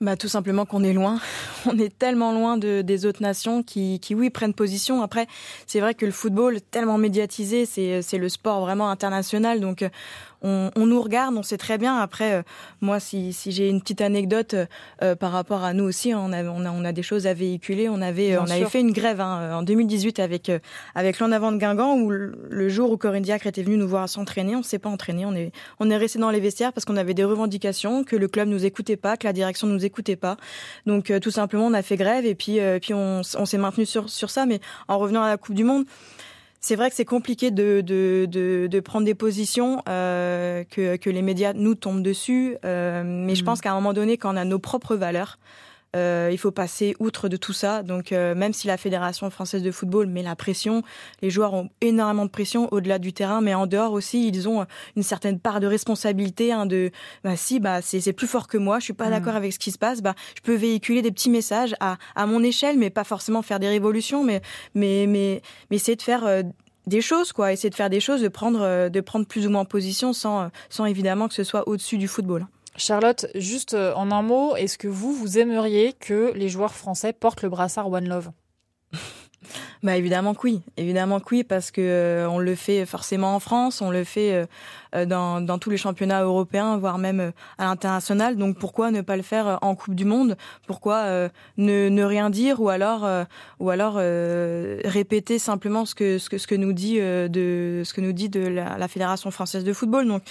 [0.00, 1.20] Bah, tout simplement qu'on est loin.
[1.66, 5.02] On est tellement loin de, des autres nations qui, qui, oui, prennent position.
[5.02, 5.26] Après,
[5.66, 9.60] c'est vrai que le football, tellement médiatisé, c'est, le sport vraiment international.
[9.60, 9.88] Donc, euh,
[10.44, 11.96] on, on nous regarde, on sait très bien.
[11.96, 12.42] Après, euh,
[12.80, 14.54] moi, si, si j'ai une petite anecdote
[15.02, 17.34] euh, par rapport à nous aussi, on a, on a, on a des choses à
[17.34, 17.88] véhiculer.
[17.88, 20.58] On avait, Bien on avait fait une grève hein, en 2018 avec, euh,
[20.94, 24.08] avec l'en avant de Guingamp où le, jour où Corinne Diacre était venue nous voir
[24.08, 25.26] s'entraîner, on s'est pas entraîné.
[25.26, 28.28] On est, on est resté dans les vestiaires parce qu'on avait des revendications, que le
[28.28, 30.36] club nous écoutait pas, que la direction nous écoutait pas.
[30.86, 33.58] Donc euh, tout simplement, on a fait grève et puis, euh, puis on, on s'est
[33.58, 34.46] maintenu sur, sur ça.
[34.46, 35.84] Mais en revenant à la Coupe du Monde,
[36.66, 41.10] c'est vrai que c'est compliqué de, de, de, de prendre des positions, euh, que, que
[41.10, 42.56] les médias nous tombent dessus.
[42.64, 43.46] euh, mais je Mhm.
[43.46, 45.38] pense qu'à un moment donné, quand on a nos propres valeurs,
[45.94, 47.82] euh, il faut passer outre de tout ça.
[47.82, 50.82] Donc, euh, même si la Fédération française de football met la pression,
[51.22, 54.66] les joueurs ont énormément de pression au-delà du terrain, mais en dehors aussi, ils ont
[54.96, 56.52] une certaine part de responsabilité.
[56.52, 56.90] Hein, de,
[57.22, 58.78] bah si, bah c'est plus fort que moi.
[58.78, 59.10] Je suis pas Mhm.
[59.12, 60.02] d'accord avec ce qui se passe.
[60.02, 63.60] Bah, je peux véhiculer des petits messages à, à mon échelle, mais pas forcément faire
[63.60, 64.40] des révolutions, mais
[64.74, 66.42] mais mais mais essayer de faire euh,
[66.86, 69.50] des choses quoi, essayer de faire des choses, de prendre euh, de prendre plus ou
[69.50, 72.46] moins position sans sans évidemment que ce soit au-dessus du football.
[72.76, 77.12] Charlotte, juste euh, en un mot, est-ce que vous, vous aimeriez que les joueurs français
[77.12, 78.30] portent le brassard One Love?
[79.82, 83.40] Bah évidemment que oui, évidemment que oui, parce que euh, on le fait forcément en
[83.40, 84.46] France, on le fait euh,
[84.94, 88.36] euh, dans, dans tous les championnats européens, voire même euh, à l'international.
[88.36, 90.36] Donc pourquoi ne pas le faire en Coupe du Monde?
[90.66, 93.06] Pourquoi ne, ne rien dire ou alors
[93.60, 98.00] ou alors répéter simplement ce que ce que ce que nous dit de ce que
[98.00, 100.06] nous dit de la, la fédération française de football?
[100.08, 100.22] Donc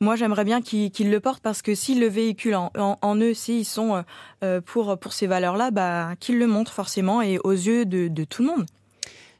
[0.00, 3.64] moi, j'aimerais bien qu'ils le portent parce que s'ils le véhiculent en, en, eux, s'ils
[3.64, 4.02] sont euh,
[4.44, 8.42] euh, pour pour ces valeurs-là, bah qu'ils le montrent forcément et aux yeux de tout
[8.42, 8.66] le monde.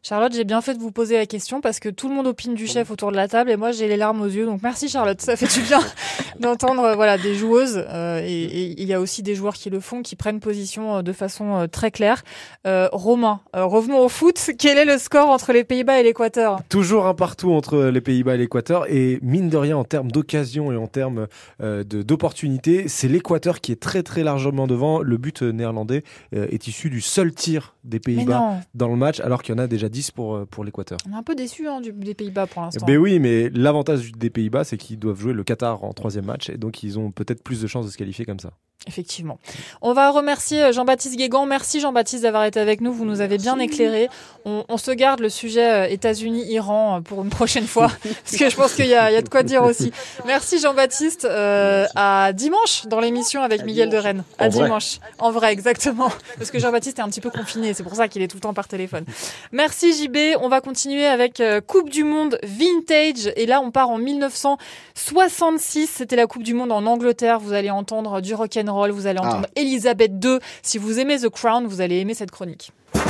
[0.03, 2.55] Charlotte, j'ai bien fait de vous poser la question parce que tout le monde opine
[2.55, 4.47] du chef autour de la table et moi j'ai les larmes aux yeux.
[4.47, 5.81] Donc merci Charlotte, ça fait du bien
[6.41, 9.81] d'entendre euh, voilà des joueuses euh, et, il y a aussi des joueurs qui le
[9.81, 12.23] font, qui prennent position euh, de façon très claire.
[12.67, 14.39] Euh, Romain, euh, revenons au foot.
[14.59, 16.61] Quel est le score entre les Pays-Bas et l'Équateur?
[16.69, 18.87] Toujours un partout entre les Pays-Bas et l'Équateur.
[18.89, 21.27] Et mine de rien, en termes d'occasion et en termes
[21.61, 25.01] euh, de- d'opportunité, c'est l'Équateur qui est très très largement devant.
[25.01, 29.55] Le but néerlandais est issu du seul tir des Pays-Bas dans le match, alors qu'il
[29.55, 30.99] y en a déjà déjà 10 pour, pour l'Équateur.
[31.09, 32.87] On est un peu déçu hein, des Pays-Bas pour l'instant.
[32.87, 36.51] Ben oui, mais l'avantage des Pays-Bas, c'est qu'ils doivent jouer le Qatar en troisième match,
[36.51, 38.53] et donc ils ont peut-être plus de chances de se qualifier comme ça.
[38.87, 39.39] Effectivement.
[39.83, 41.47] On va remercier Jean-Baptiste Guégan.
[41.47, 42.93] Merci Jean-Baptiste d'avoir été avec nous.
[42.93, 44.09] Vous nous avez bien éclairé.
[44.45, 47.91] On, se garde le sujet États-Unis-Iran pour une prochaine fois,
[48.25, 49.93] parce que je pense qu'il y, a de quoi dire aussi.
[50.27, 51.27] Merci Jean-Baptiste.
[51.27, 54.25] à dimanche dans l'émission avec Miguel de Rennes.
[54.39, 55.01] À dimanche.
[55.19, 56.11] En vrai, exactement.
[56.39, 57.75] Parce que Jean-Baptiste est un petit peu confiné.
[57.75, 59.05] C'est pour ça qu'il est tout le temps par téléphone.
[59.53, 60.39] Merci JB.
[60.41, 63.33] On va continuer avec Coupe du Monde Vintage.
[63.37, 65.89] Et là, on part en 1966.
[65.89, 67.39] C'était la Coupe du Monde en Angleterre.
[67.39, 68.91] Vous allez entendre du rock'n'roll.
[68.91, 69.61] Vous allez entendre ah.
[69.61, 70.39] Elisabeth II.
[70.63, 72.73] Si vous aimez The Crown, vous allez aimer cette chronique.
[72.95, 73.01] Oui,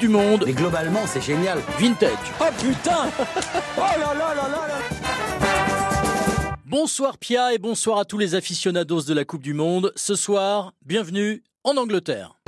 [0.00, 0.44] du Monde.
[0.46, 1.58] Mais globalement, c'est génial.
[1.78, 2.10] Vintage.
[2.40, 3.08] Oh putain
[3.76, 4.78] Oh là là là là là
[6.64, 9.92] Bonsoir Pia et bonsoir à tous les aficionados de la Coupe du Monde.
[9.96, 12.39] Ce soir, bienvenue en Angleterre.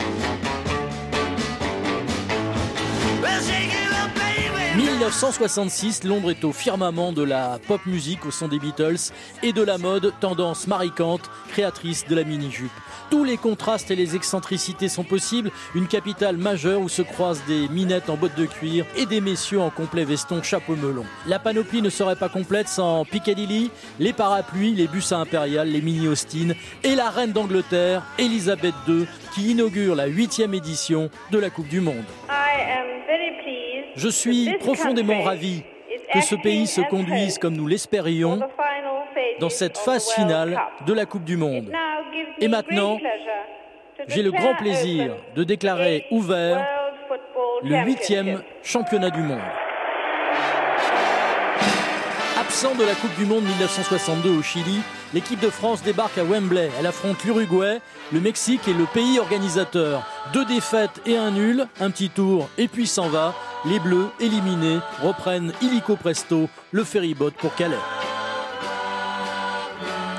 [5.03, 9.11] 1966, Londres est au firmament de la pop musique au son des Beatles
[9.43, 12.71] et de la mode tendance maricante, créatrice de la mini-jupe.
[13.11, 17.67] Tous les contrastes et les excentricités sont possibles, une capitale majeure où se croisent des
[17.71, 21.05] minettes en bottes de cuir et des messieurs en complet veston chapeau melon.
[21.27, 25.83] La panoplie ne serait pas complète sans Piccadilly, les parapluies, les bus à impérial, les
[25.83, 26.53] mini Austin
[26.85, 31.81] et la reine d'Angleterre, Elisabeth II, qui inaugure la huitième édition de la Coupe du
[31.81, 32.05] Monde.
[33.97, 35.63] Je suis profondément ravi
[36.13, 38.41] que ce pays se conduise comme nous l'espérions
[39.41, 41.73] dans cette phase finale de la Coupe du Monde.
[42.41, 42.99] Et maintenant,
[44.09, 46.67] j'ai le grand plaisir de déclarer ouvert
[47.63, 49.41] le huitième championnat du monde.
[52.53, 54.83] Absent de la Coupe du Monde 1962 au Chili,
[55.15, 56.71] l'équipe de France débarque à Wembley.
[56.79, 57.81] Elle affronte l'Uruguay,
[58.13, 60.07] le Mexique et le pays organisateur.
[60.35, 63.35] Deux défaites et un nul, un petit tour et puis s'en va.
[63.65, 67.75] Les Bleus, éliminés, reprennent illico presto le ferryboat pour Calais.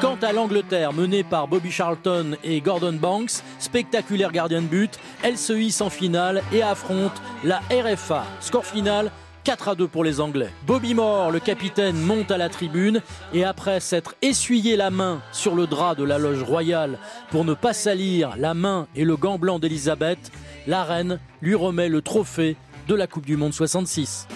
[0.02, 5.38] Quant à l'Angleterre, menée par Bobby Charlton et Gordon Banks, spectaculaire gardien de but, elle
[5.38, 8.26] se hisse en finale et affronte la RFA.
[8.42, 9.12] Score final
[9.44, 10.50] 4 à 2 pour les Anglais.
[10.66, 13.02] Bobby Moore, le capitaine, monte à la tribune
[13.34, 16.98] et après s'être essuyé la main sur le drap de la loge royale
[17.30, 20.32] pour ne pas salir la main et le gant blanc d'Elisabeth,
[20.66, 22.56] la reine lui remet le trophée
[22.88, 24.28] de la Coupe du Monde 66.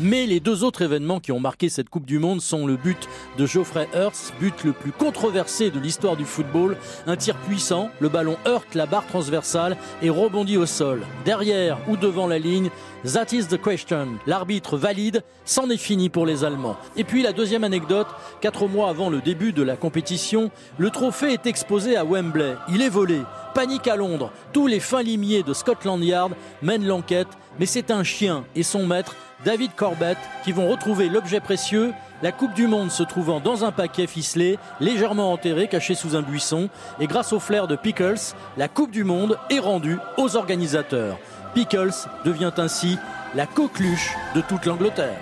[0.00, 3.08] Mais les deux autres événements qui ont marqué cette Coupe du Monde sont le but
[3.36, 6.76] de Geoffrey Hurst, but le plus controversé de l'histoire du football.
[7.06, 11.02] Un tir puissant, le ballon heurte la barre transversale et rebondit au sol.
[11.24, 12.70] Derrière ou devant la ligne,
[13.04, 14.18] That is the question.
[14.28, 16.76] L'arbitre valide, c'en est fini pour les Allemands.
[16.96, 18.06] Et puis la deuxième anecdote,
[18.40, 22.54] quatre mois avant le début de la compétition, le trophée est exposé à Wembley.
[22.68, 23.22] Il est volé.
[23.54, 24.30] Panique à Londres.
[24.52, 26.30] Tous les fins limiers de Scotland Yard
[26.62, 27.26] mènent l'enquête,
[27.58, 32.30] mais c'est un chien et son maître, David Corbett, qui vont retrouver l'objet précieux, la
[32.30, 36.68] Coupe du Monde se trouvant dans un paquet ficelé, légèrement enterré, caché sous un buisson,
[37.00, 41.18] et grâce au flair de Pickles, la Coupe du Monde est rendue aux organisateurs.
[41.54, 42.98] Pickles devient ainsi
[43.34, 45.18] la coqueluche de toute l'Angleterre.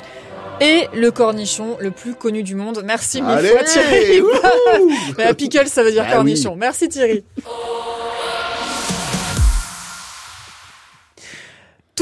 [0.61, 2.83] Et le cornichon le plus connu du monde.
[2.85, 4.23] Merci mille fois Thierry.
[5.19, 6.55] Mais Pickles, ça veut dire bah cornichon.
[6.55, 7.25] Merci Thierry.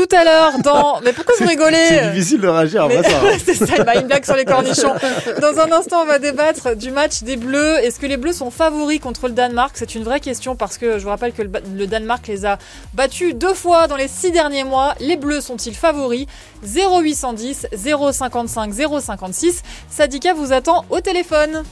[0.09, 1.01] Tout à l'heure dans.
[1.05, 3.21] Mais pourquoi vous rigolez C'est difficile de réagir après ça.
[3.23, 3.37] Hein.
[3.44, 4.94] c'est ça, il une blague sur les cornichons.
[5.40, 7.79] Dans un instant, on va débattre du match des Bleus.
[7.79, 9.73] Est-ce que les Bleus sont favoris contre le Danemark?
[9.75, 12.59] C'est une vraie question parce que je vous rappelle que le Danemark les a
[12.94, 14.94] battus deux fois dans les six derniers mois.
[15.01, 16.27] Les Bleus sont-ils favoris?
[16.62, 17.68] 0810
[18.12, 19.62] 055 056.
[19.90, 21.62] Sadika vous attend au téléphone.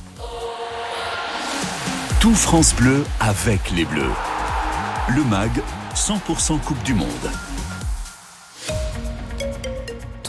[2.21, 4.03] Tout France Bleu avec les Bleus.
[5.15, 5.51] Le MAG
[5.95, 7.07] 100% Coupe du Monde.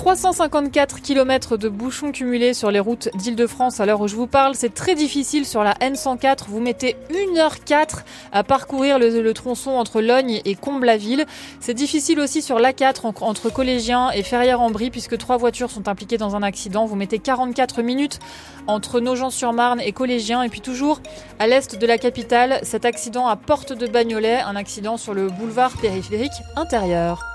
[0.07, 4.55] 354 km de bouchons cumulés sur les routes d'Île-de-France à l'heure où je vous parle.
[4.55, 6.45] C'est très difficile sur la N104.
[6.47, 11.25] Vous mettez 1h04 à parcourir le, tronçon entre Logne et Comble-la-Ville.
[11.59, 16.37] C'est difficile aussi sur l'A4 entre Collégiens et Ferrières-en-Brie puisque trois voitures sont impliquées dans
[16.37, 16.85] un accident.
[16.85, 18.19] Vous mettez 44 minutes
[18.67, 20.41] entre Nogent-sur-Marne et Collégiens.
[20.41, 21.01] Et puis toujours
[21.37, 25.27] à l'est de la capitale, cet accident à Porte de Bagnolet, un accident sur le
[25.27, 27.25] boulevard périphérique intérieur.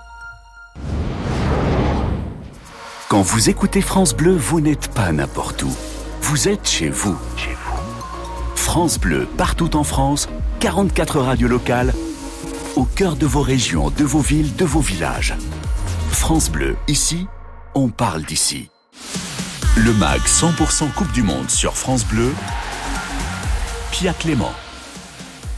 [3.12, 5.76] Quand vous écoutez France Bleu, vous n'êtes pas n'importe où.
[6.22, 7.14] Vous êtes chez vous.
[7.36, 8.56] Chez vous.
[8.56, 11.92] France Bleu, partout en France, 44 radios locales,
[12.74, 15.34] au cœur de vos régions, de vos villes, de vos villages.
[16.10, 17.26] France Bleu, ici,
[17.74, 18.70] on parle d'ici.
[19.76, 22.32] Le MAG 100% Coupe du Monde sur France Bleu.
[23.90, 24.54] Pia Clément.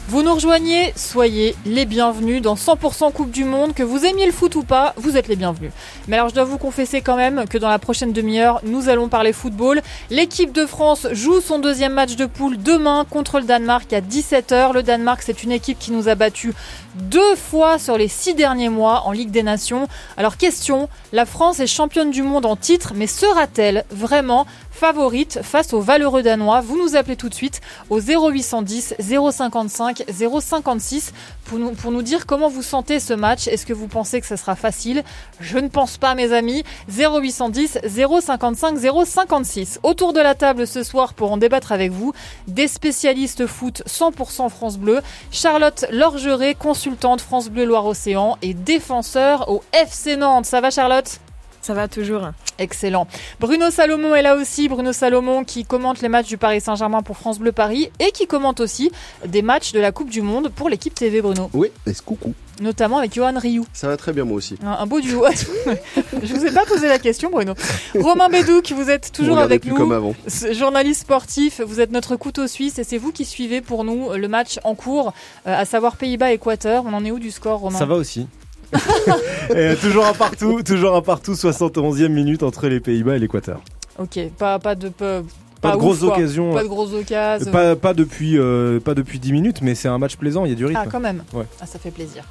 [0.06, 3.72] Vous nous rejoignez, soyez les bienvenus dans 100% Coupe du Monde.
[3.72, 5.72] Que vous aimiez le foot ou pas, vous êtes les bienvenus.
[6.08, 9.08] Mais alors je dois vous confesser quand même que dans la prochaine demi-heure, nous allons
[9.08, 9.80] parler football.
[10.10, 14.74] L'équipe de France joue son deuxième match de poule demain contre le Danemark à 17h.
[14.74, 16.52] Le Danemark, c'est une équipe qui nous a battus
[16.96, 19.88] deux fois sur les six derniers mois en Ligue des Nations.
[20.18, 25.72] Alors question, la France est championne du monde en titre, mais sera-t-elle vraiment favorite face
[25.72, 27.60] aux valeureux danois Vous nous appelez tout de suite
[27.90, 31.12] au 0810 055 056
[31.44, 33.46] pour nous, pour nous dire comment vous sentez ce match.
[33.46, 35.04] Est-ce que vous pensez que ce sera facile?
[35.40, 36.64] Je ne pense pas mes amis.
[36.88, 39.80] 0810 055 056.
[39.82, 42.12] Autour de la table ce soir pour en débattre avec vous,
[42.48, 49.62] des spécialistes foot 100% France Bleu, Charlotte Lorgeret, consultante France Bleu Loire-Océan et défenseur au
[49.72, 50.46] FC Nantes.
[50.46, 51.20] Ça va Charlotte?
[51.64, 52.28] Ça va toujours.
[52.58, 53.06] Excellent.
[53.40, 54.68] Bruno Salomon est là aussi.
[54.68, 58.26] Bruno Salomon qui commente les matchs du Paris Saint-Germain pour France Bleu Paris et qui
[58.26, 58.92] commente aussi
[59.26, 61.48] des matchs de la Coupe du Monde pour l'équipe TV Bruno.
[61.54, 62.34] Oui, et coucou.
[62.60, 63.66] Notamment avec Johan Rioux.
[63.72, 64.56] Ça va très bien moi aussi.
[64.62, 65.24] Un, un beau duo.
[66.22, 67.54] Je vous ai pas posé la question Bruno.
[67.98, 69.76] Romain Bédouc, vous êtes toujours avec plus nous.
[69.76, 70.14] comme avant.
[70.52, 74.28] Journaliste sportif, vous êtes notre couteau suisse et c'est vous qui suivez pour nous le
[74.28, 75.12] match en cours,
[75.48, 76.84] euh, à savoir Pays-Bas-Équateur.
[76.86, 77.78] On en est où du score Romain?
[77.78, 78.28] Ça va aussi.
[79.56, 83.60] et toujours un partout, toujours un partout, 71e minute entre les Pays-Bas et l'Équateur.
[83.98, 84.88] Ok, pas, pas de...
[84.88, 85.22] Pas,
[85.60, 86.52] Pas de grosses occasions.
[86.52, 87.50] Pas de grosses occasions.
[87.50, 90.52] Pas, pas depuis, euh, pas depuis 10 minutes, mais c'est un match plaisant, il y
[90.52, 90.82] a du rythme.
[90.84, 91.24] Ah, quand même.
[91.32, 91.46] Ouais.
[91.60, 92.22] Ah, ça fait plaisir.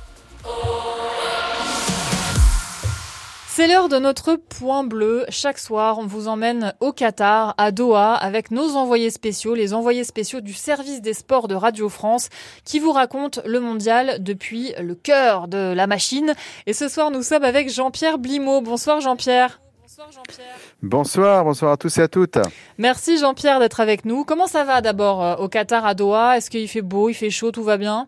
[3.56, 5.28] C'est l'heure de notre point bleu.
[5.30, 10.04] Chaque soir, on vous emmène au Qatar, à Doha, avec nos envoyés spéciaux, les envoyés
[10.04, 12.30] spéciaux du service des sports de Radio France,
[12.66, 16.34] qui vous racontent le mondial depuis le cœur de la machine.
[16.66, 18.62] Et ce soir, nous sommes avec Jean-Pierre Blimaud.
[18.62, 19.62] Bonsoir Jean-Pierre.
[19.84, 20.56] Bonsoir Jean-Pierre.
[20.82, 22.39] Bonsoir, bonsoir à tous et à toutes.
[22.80, 24.26] Merci Jean-Pierre d'être avec nous.
[24.26, 26.38] Comment ça va d'abord euh, au Qatar, à Doha?
[26.38, 28.08] Est-ce qu'il fait beau, il fait chaud, tout va bien?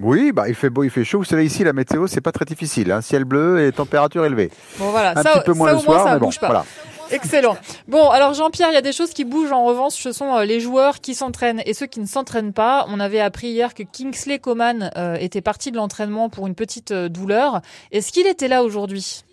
[0.00, 1.18] Oui, bah, il fait beau, il fait chaud.
[1.18, 2.92] Vous savez, ici, la météo, c'est pas très difficile.
[2.92, 3.00] Hein.
[3.00, 4.50] Ciel bleu et température élevée.
[4.78, 6.26] Bon voilà, Un ça, petit peu moins ça le au moins soir, ça mais bon,
[6.26, 6.46] bouge pas.
[6.46, 6.64] voilà.
[7.10, 7.56] Excellent.
[7.88, 10.44] Bon, alors Jean-Pierre, il y a des choses qui bougent en revanche, ce sont euh,
[10.44, 12.84] les joueurs qui s'entraînent et ceux qui ne s'entraînent pas.
[12.90, 16.90] On avait appris hier que Kingsley Coman euh, était parti de l'entraînement pour une petite
[16.90, 17.62] euh, douleur.
[17.92, 19.24] Est-ce qu'il était là aujourd'hui?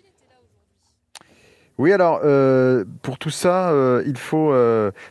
[1.78, 4.54] Oui, alors, euh, pour tout ça, euh, il faut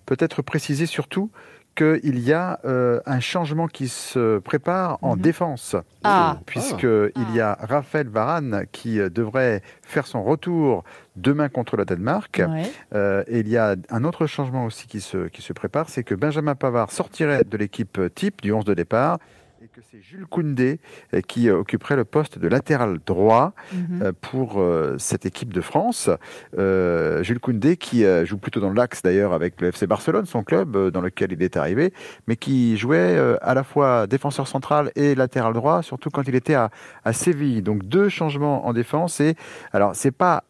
[0.07, 1.29] peut-être préciser surtout
[1.75, 5.21] qu'il y a euh, un changement qui se prépare en Mhm.
[5.21, 5.75] défense.
[6.07, 6.37] Ah.
[6.45, 10.83] puisque il y a Raphaël Varane qui euh, devrait faire son retour
[11.15, 12.43] demain contre le Danemark.
[12.47, 12.71] Ouais.
[12.93, 16.03] Euh, et il y a un autre changement aussi qui se, qui se prépare, c'est
[16.03, 19.17] que Benjamin Pavard sortirait de l'équipe type du 11 de départ
[19.75, 20.79] que c'est Jules Koundé
[21.13, 24.01] euh, qui euh, occuperait le poste de latéral droit Mhm.
[24.03, 24.63] euh, pour
[24.97, 26.09] cette équipe de France.
[26.57, 30.77] Euh, Jules Koundé qui joue plutôt dans l'axe d'ailleurs avec le FC Barcelone, son club
[30.91, 31.93] dans lequel il est arrivé,
[32.27, 36.53] mais qui jouait à la fois défenseur central et latéral droit, surtout quand il était
[36.55, 36.69] à,
[37.03, 37.61] à Séville.
[37.61, 39.35] Donc deux changements en défense et
[39.73, 40.43] alors c'est pas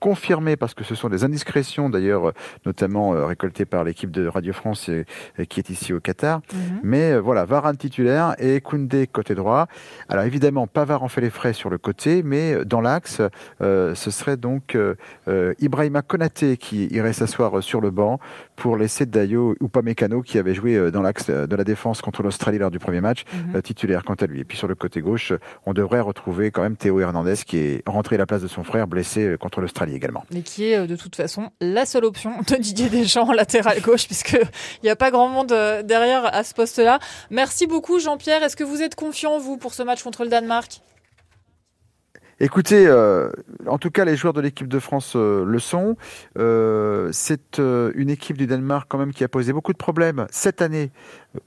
[0.00, 2.32] confirmé parce que ce sont des indiscrétions d'ailleurs euh,
[2.66, 5.04] notamment euh, récoltées par l'équipe de Radio France et-
[5.38, 6.80] et qui est ici au Qatar Mhm.
[6.82, 9.66] mais euh, voilà, Varane titulaire et Koundé côté droit.
[10.08, 13.20] Alors évidemment, Pavard en fait les frais sur le côté, mais euh, dans l'axe,
[13.60, 14.94] euh, ce serait donc euh,
[15.28, 18.18] euh, Ibrahima Konaté qui irait s'asseoir euh, sur le banc
[18.56, 22.22] pour laisser Dayo Upamecano qui avait joué euh, dans l'axe euh, de la défense contre
[22.22, 23.56] l'Australie lors du premier match, Mhm.
[23.56, 24.40] euh, titulaire quant à lui.
[24.40, 27.58] Et puis sur le côté gauche, euh, on devrait retrouver quand même Théo Hernandez qui
[27.58, 30.24] est rentré à la place de son frère blessé euh, contre l'Australie également.
[30.32, 33.80] Mais qui est euh, de toute façon la seule option de Didier Deschamps en latéral
[33.80, 36.98] gauche, puisque il n'y a pas grand monde euh, derrière à ce poste-là.
[37.30, 38.42] Merci beaucoup Jean-Pierre.
[38.42, 40.80] Est-ce que vous êtes confiant, vous, pour ce match contre le Danemark?
[42.42, 43.30] Écoutez, euh,
[43.66, 45.96] en tout cas, les joueurs de l'équipe de France euh, le sont.
[46.38, 50.62] Euh, c'est une équipe du Danemark quand même qui a posé beaucoup de problèmes cette
[50.62, 50.90] année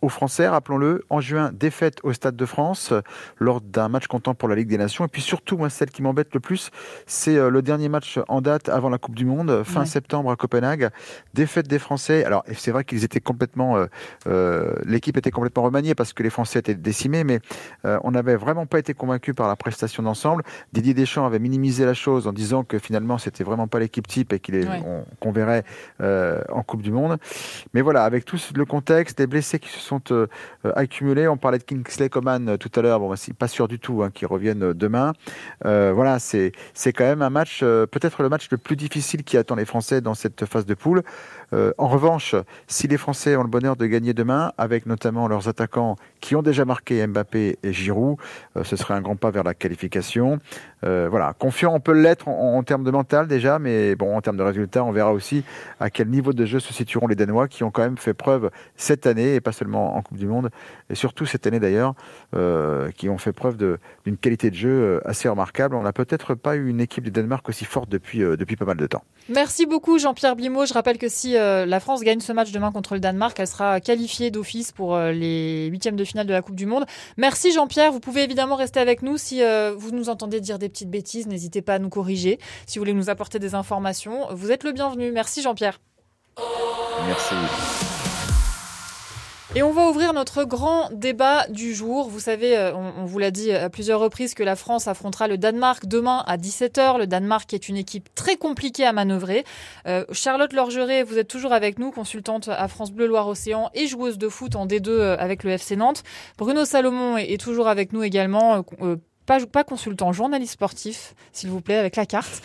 [0.02, 1.04] aux Français, rappelons-le.
[1.10, 3.02] En juin, défaite au Stade de France euh,
[3.38, 5.06] lors d'un match comptant pour la Ligue des Nations.
[5.06, 6.72] Et puis surtout, moi, celle qui m'embête le plus,
[7.06, 9.86] c'est euh, le dernier match en date avant la Coupe du Monde, euh, fin Ouais.
[9.86, 10.90] septembre à Copenhague.
[11.34, 12.24] Défaite des Français.
[12.24, 13.86] Alors, c'est vrai qu'ils étaient complètement, euh,
[14.28, 17.40] euh, l'équipe était complètement remaniée parce que les Français étaient décimés, mais
[17.86, 20.44] euh, on n'avait vraiment pas été convaincus par la prestation d'ensemble.
[20.72, 24.32] Didier Deschamps avait minimisé la chose en disant que finalement c'était vraiment pas l'équipe type
[24.34, 24.82] et Ouais.
[25.20, 25.64] qu'on verrait
[26.00, 27.18] en Coupe du Monde.
[27.74, 30.28] Mais voilà, avec tout le contexte, des blessés qui sont euh,
[30.66, 33.48] euh, accumulés, on parlait de Kingsley Coman euh, tout à l'heure, bon, bah, c'est pas
[33.48, 35.14] sûr du tout hein, qu'il revienne euh, demain.
[35.64, 36.52] Voilà, c'est
[36.86, 40.14] quand même un match, peut-être le match le plus difficile qui attend les Français dans
[40.14, 41.04] cette phase de poule.
[41.54, 42.36] Euh, en revanche,
[42.68, 46.42] si les Français ont le bonheur de gagner demain, avec notamment leurs attaquants qui ont
[46.42, 48.18] déjà marqué Mbappé et Giroud,
[48.58, 50.40] euh, ce serait un grand pas vers la qualification.
[50.84, 54.38] Euh, voilà, confiant, on peut l'être en, termes de mental déjà, mais bon, en termes
[54.38, 55.44] de résultats, on verra aussi
[55.80, 58.50] à quel niveau de jeu se situeront les Danois qui ont quand même fait preuve
[58.76, 60.50] cette année, et pas seulement en Coupe du Monde,
[60.90, 61.94] et surtout cette année d'ailleurs,
[62.96, 65.76] qui ont fait preuve d'une qualité de jeu assez remarquable.
[65.76, 68.78] On n'a peut-être pas eu une équipe du Danemark aussi forte depuis, depuis pas mal
[68.78, 69.04] de temps.
[69.30, 70.66] Merci beaucoup Jean-Pierre Blimot.
[70.66, 73.80] Je rappelle que si la France gagne ce match demain contre le Danemark, elle sera
[73.80, 76.86] qualifiée d'office pour les huitièmes de finale de la Coupe du Monde.
[77.18, 77.92] Merci Jean-Pierre.
[77.92, 79.42] Vous pouvez évidemment rester avec nous si
[79.76, 81.28] vous nous entendez dire des petites bêtises.
[81.28, 82.40] N'hésitez pas à nous corriger.
[82.66, 85.12] Si vous voulez nous apporter des informations, vous êtes le bienvenu.
[85.12, 85.80] Merci Jean-Pierre.
[87.08, 87.93] Merci.
[89.56, 92.10] Et on va ouvrir notre grand débat du jour.
[92.10, 95.38] Vous savez, euh, on, vous l'a dit à plusieurs reprises que la France affrontera le
[95.38, 96.98] Danemark demain à 17h.
[96.98, 99.44] Le Danemark est une équipe très compliquée à manœuvrer.
[99.86, 104.18] Euh, Charlotte Lorgeret, vous êtes toujours avec nous, consultante à France Bleu Loire-Océan et joueuse
[104.18, 106.02] de foot en D2 euh, avec le FC Nantes.
[106.40, 108.64] Bruno Salomon est, toujours avec nous également.
[109.28, 112.42] pas, pas, consultant, journaliste sportif, s'il vous plaît, avec la carte.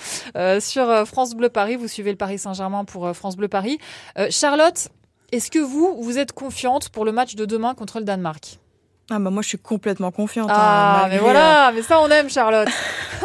[0.61, 3.79] sur France Bleu Paris, vous suivez le Paris Saint-Germain pour France Bleu Paris.
[4.29, 4.88] Charlotte,
[5.31, 8.59] est-ce que vous, vous êtes confiante pour le match de demain contre le Danemark?
[9.11, 10.51] Ah bah moi je suis complètement confiante.
[10.53, 12.68] Ah hein, mais voilà, euh, mais ça on aime Charlotte.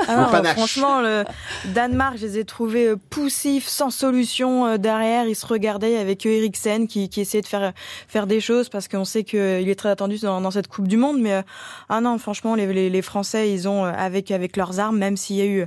[0.08, 1.26] ah franchement le
[1.66, 5.26] Danemark, je les ai trouvés euh, poussifs, sans solution euh, derrière.
[5.26, 7.74] Ils se regardaient avec Eriksen qui, qui essayait de faire
[8.08, 10.96] faire des choses parce qu'on sait qu'il est très attendu dans, dans, cette Coupe du
[10.96, 11.20] Monde.
[11.20, 11.44] Mais
[11.90, 15.36] ah non, franchement les, les, les, Français ils ont avec avec leurs armes, même s'il
[15.36, 15.66] y a eu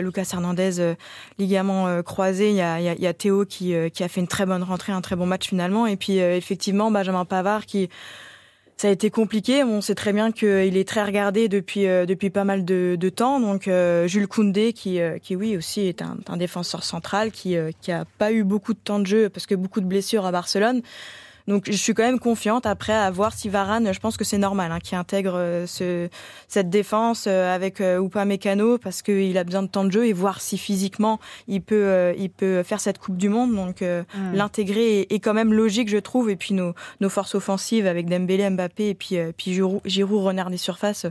[0.00, 0.94] Lucas Hernandez
[1.38, 4.46] ligament croisé, il y a, il y a, Théo qui qui a fait une très
[4.46, 5.86] bonne rentrée, un très bon match finalement.
[5.86, 7.90] Et puis effectivement Benjamin Pavard qui
[8.78, 9.64] ça a été compliqué.
[9.64, 13.40] On sait très bien qu'il est très regardé depuis euh, depuis pas mal de, temps.
[13.40, 17.56] Donc euh, Jules Koundé, qui euh, qui oui aussi est un, un défenseur central, qui
[17.80, 20.32] qui a pas eu beaucoup de temps de jeu parce que beaucoup de blessures à
[20.32, 20.82] Barcelone.
[21.48, 22.66] Donc je suis quand même confiante.
[22.66, 26.08] Après, à voir si Varane, je pense que c'est normal hein, qu'il intègre euh, ce,
[26.46, 29.90] cette défense euh, avec euh, ou pas Mécano parce qu'il a besoin de temps de
[29.90, 33.54] jeu et voir si physiquement il peut, il peut faire cette Coupe du Monde.
[33.54, 34.34] Donc mm.
[34.34, 36.28] l'intégrer est, quand même logique, je trouve.
[36.28, 40.50] Et puis nos, nos forces offensives avec Dembélé, Mbappé et puis, puis Giroud, Giroud renard
[40.50, 41.06] des surfaces.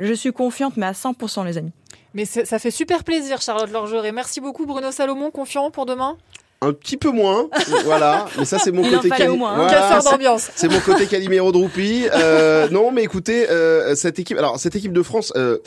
[0.00, 1.72] Je suis confiante, mais à 100% les amis.
[2.12, 4.12] Mais ça fait super plaisir, Charlotte Lorgeret.
[4.12, 5.30] Merci beaucoup, Bruno Salomon.
[5.30, 6.18] Confiant pour demain?
[6.60, 7.48] Un petit peu moins,
[7.84, 8.26] voilà.
[8.36, 10.50] Mais ça, c'est mon côté d'ambiance.
[10.56, 12.06] C'est mon côté Calimero Droupi.
[12.12, 15.58] Euh, non, mais écoutez, euh, cette équipe, alors cette équipe de France, euh,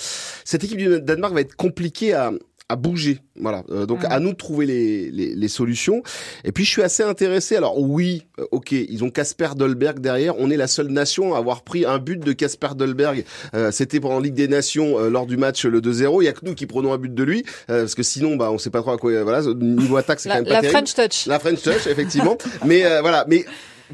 [0.43, 2.31] cette équipe du Danemark va être compliquée à,
[2.71, 3.19] à bouger.
[3.35, 3.63] Voilà.
[3.69, 6.03] Euh, donc à nous de trouver les, les, les, solutions.
[6.45, 7.55] Et puis je suis assez intéressé.
[7.57, 10.35] Alors oui, euh, ok, ils ont Casper Dolberg derrière.
[10.39, 13.25] On est la seule nation à avoir pris un but de Casper Dolberg.
[13.53, 16.21] Euh, C'était pendant Ligue des Nations lors du match le 2-0.
[16.21, 18.51] Il y a que nous qui prenons un but de lui parce que sinon, bah,
[18.51, 19.23] on sait pas trop à quoi.
[19.23, 20.87] Voilà, niveau attaque, c'est quand même pas la terrible.
[20.87, 21.25] French touch.
[21.25, 22.37] La French touch, effectivement.
[22.65, 23.45] mais voilà, mais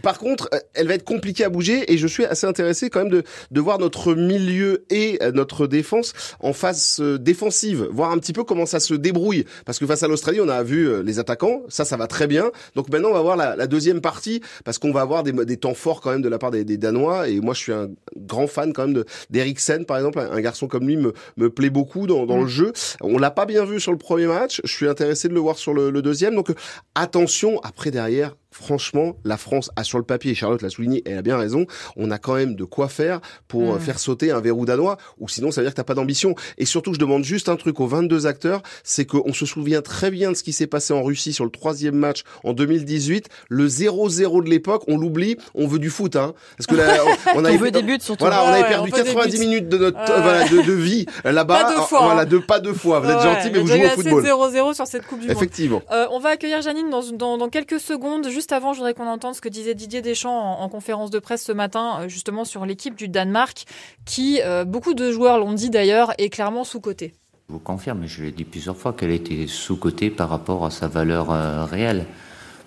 [0.02, 3.00] par contre, euh, elle va être compliquée à bouger et je suis assez intéressé quand
[3.00, 8.12] même de, de voir notre milieu et euh, notre défense en phase euh, défensive, voir
[8.12, 9.46] un petit peu comment ça se débrouille.
[9.66, 12.52] Parce que face à l'Australie, on a vu les attaquants, ça, ça va très bien.
[12.76, 15.58] Donc maintenant, on va voir la, la deuxième partie parce qu'on va avoir des, des,
[15.58, 17.30] temps forts quand même de la part des, des, Danois.
[17.30, 20.20] Et moi, je suis un grand fan quand même d'Eriksen, par exemple.
[20.20, 22.50] Un garçon comme lui me, me plaît beaucoup dans, dans le mm.
[22.50, 22.74] jeu.
[23.02, 24.62] On l'a pas bien vu sur le premier match.
[24.64, 26.36] Je suis intéressé de le voir sur le, le deuxième.
[26.36, 26.52] Donc
[26.96, 31.18] attention, après derrière, franchement, la France a sur le papier, et Charlotte l'a souligné, elle
[31.18, 31.66] a bien raison,
[31.96, 33.80] on a quand même de quoi faire pour euh, mm.
[33.80, 36.36] faire sauter un verrou danois, ou sinon ça veut dire que t'as pas d'ambition.
[36.58, 40.12] Et surtout, je demande juste un truc aux 22 acteurs, c'est qu'on se souvient très
[40.12, 43.68] bien de ce qui s'est passé en Russie sur le troisième match en 2018, le
[43.68, 46.34] 0-0 de l'époque, on l'oublie, on veut du foot, hein.
[46.58, 47.04] Parce que là,
[47.36, 48.24] on, a des buts surtout.
[48.24, 51.64] Voilà, on avait perdu 90 minutes de notre voilà, de, de, vie là-bas.
[51.64, 52.02] Pas deux fois.
[52.04, 53.00] Voilà, de pas deux fois.
[53.00, 54.24] Vous êtes gentil, mais vous jouez au football.
[54.24, 55.78] 0-0 sur cette Coupe du Effectivement.
[55.78, 55.84] Monde.
[55.92, 58.28] Euh, on va accueillir Janine dans, dans, dans quelques secondes.
[58.30, 61.44] Juste avant, je voudrais qu'on entende ce que disait Didier Deschamps en, conférence de presse
[61.44, 63.66] ce matin, euh, justement sur l'équipe du Danemark,
[64.06, 67.14] qui, euh, beaucoup de joueurs l'ont dit d'ailleurs, est clairement sous-cotée.
[67.48, 70.88] Je vous confirme, je l'ai dit plusieurs fois, qu'elle était sous-cotée par rapport à sa
[70.88, 72.06] valeur euh, réelle.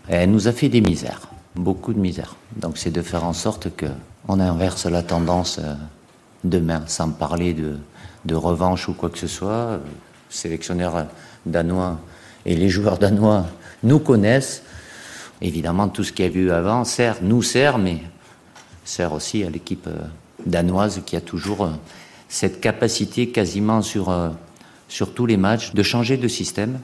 [0.08, 2.36] Elle nous a fait des misères, beaucoup de misères.
[2.56, 3.86] Donc c'est de faire en sorte que
[4.28, 5.60] on inverse la tendance
[6.44, 7.78] demain, sans parler de,
[8.24, 9.76] de revanche ou quoi que ce soit.
[9.76, 9.80] Le
[10.28, 11.06] sélectionneur
[11.46, 11.98] danois
[12.46, 13.46] et les joueurs danois
[13.82, 14.62] nous connaissent.
[15.42, 17.98] Évidemment, tout ce qu'il y a vu avant sert, nous sert, mais
[18.84, 19.98] sert aussi à l'équipe euh,
[20.44, 21.70] danoise qui a toujours euh,
[22.28, 24.30] cette capacité quasiment sur, euh,
[24.88, 26.78] sur tous les matchs de changer de système.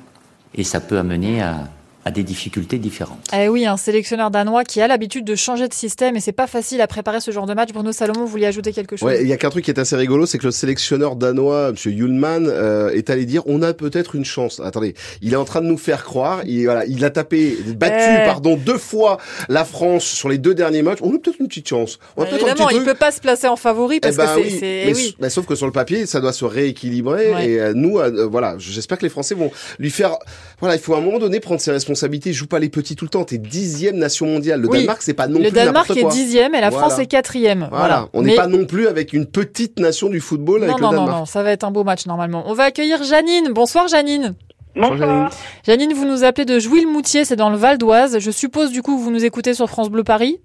[0.55, 1.69] Et ça peut amener à,
[2.07, 3.19] à des difficultés différentes.
[3.37, 6.47] Eh oui, un sélectionneur danois qui a l'habitude de changer de système et c'est pas
[6.47, 7.71] facile à préparer ce genre de match.
[7.73, 9.09] Bruno Salomon, vous vouliez ajouter quelque chose?
[9.09, 11.73] Ouais, il y a qu'un truc qui est assez rigolo, c'est que le sélectionneur danois,
[11.73, 14.61] Monsieur Yulman, euh, est allé dire on a peut-être une chance.
[14.65, 16.43] Attendez, il est en train de nous faire croire.
[16.47, 18.25] Il voilà, il a tapé, battu, Eh.
[18.25, 19.19] pardon, deux fois
[19.49, 20.99] la France sur les deux derniers matchs.
[21.03, 21.99] On a peut-être une petite chance.
[22.17, 22.85] On a un Évidemment, petit il truc.
[22.85, 24.95] peut pas se placer en favori Eh parce ben que c'est, oui, c'est- mais, eh
[24.95, 25.17] oui.
[25.19, 27.33] mais sauf que sur le papier, ça doit se rééquilibrer.
[27.35, 27.49] Ouais.
[27.51, 29.51] Et euh, nous, euh, voilà, j'espère que les Français vont
[29.81, 30.13] lui faire.
[30.61, 31.96] Voilà, il faut à un moment donné prendre ses responsabilités.
[32.33, 33.25] Joue pas les petits tout le temps.
[33.25, 34.61] T'es dixième nation mondiale.
[34.61, 34.79] Le Oui.
[34.79, 36.87] Danemark, c'est pas non Le plus Danemark n'importe est dixième et la Voilà.
[36.89, 37.67] France est quatrième.
[37.71, 38.09] Voilà, Voilà.
[38.13, 40.91] on n'est Mais- pas non plus avec une petite nation du football Non, avec non,
[40.91, 41.19] le non, Danemark.
[41.21, 42.45] non, ça va être un beau match normalement.
[42.47, 43.53] On va accueillir Janine.
[43.53, 44.35] Bonsoir Janine.
[44.77, 45.31] Bonsoir.
[45.67, 48.19] Janine, vous nous appelez de Jouy-le-Moutier, c'est dans le Val d'Oise.
[48.19, 50.39] Je suppose du coup que vous nous écoutez sur France Bleu Paris.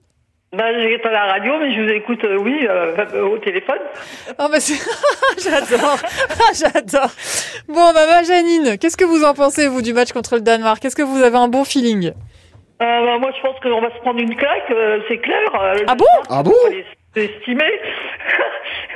[0.54, 3.80] Bah, j'écoute à la radio, mais je vous écoute, euh, oui, euh, au téléphone.
[4.38, 4.74] Oh bah c'est...
[5.42, 5.96] J'adore,
[6.54, 7.10] j'adore.
[7.70, 10.84] Bon bah ma Janine, qu'est-ce que vous en pensez vous du match contre le Danemark?
[10.84, 12.08] Est-ce que vous avez un bon feeling?
[12.10, 12.14] Euh,
[12.80, 15.38] bah, moi, je pense qu'on va se prendre une claque, euh, c'est clair.
[15.56, 16.06] Euh, Ah bon?
[16.30, 16.54] Ah bon?
[17.16, 17.72] les estimer.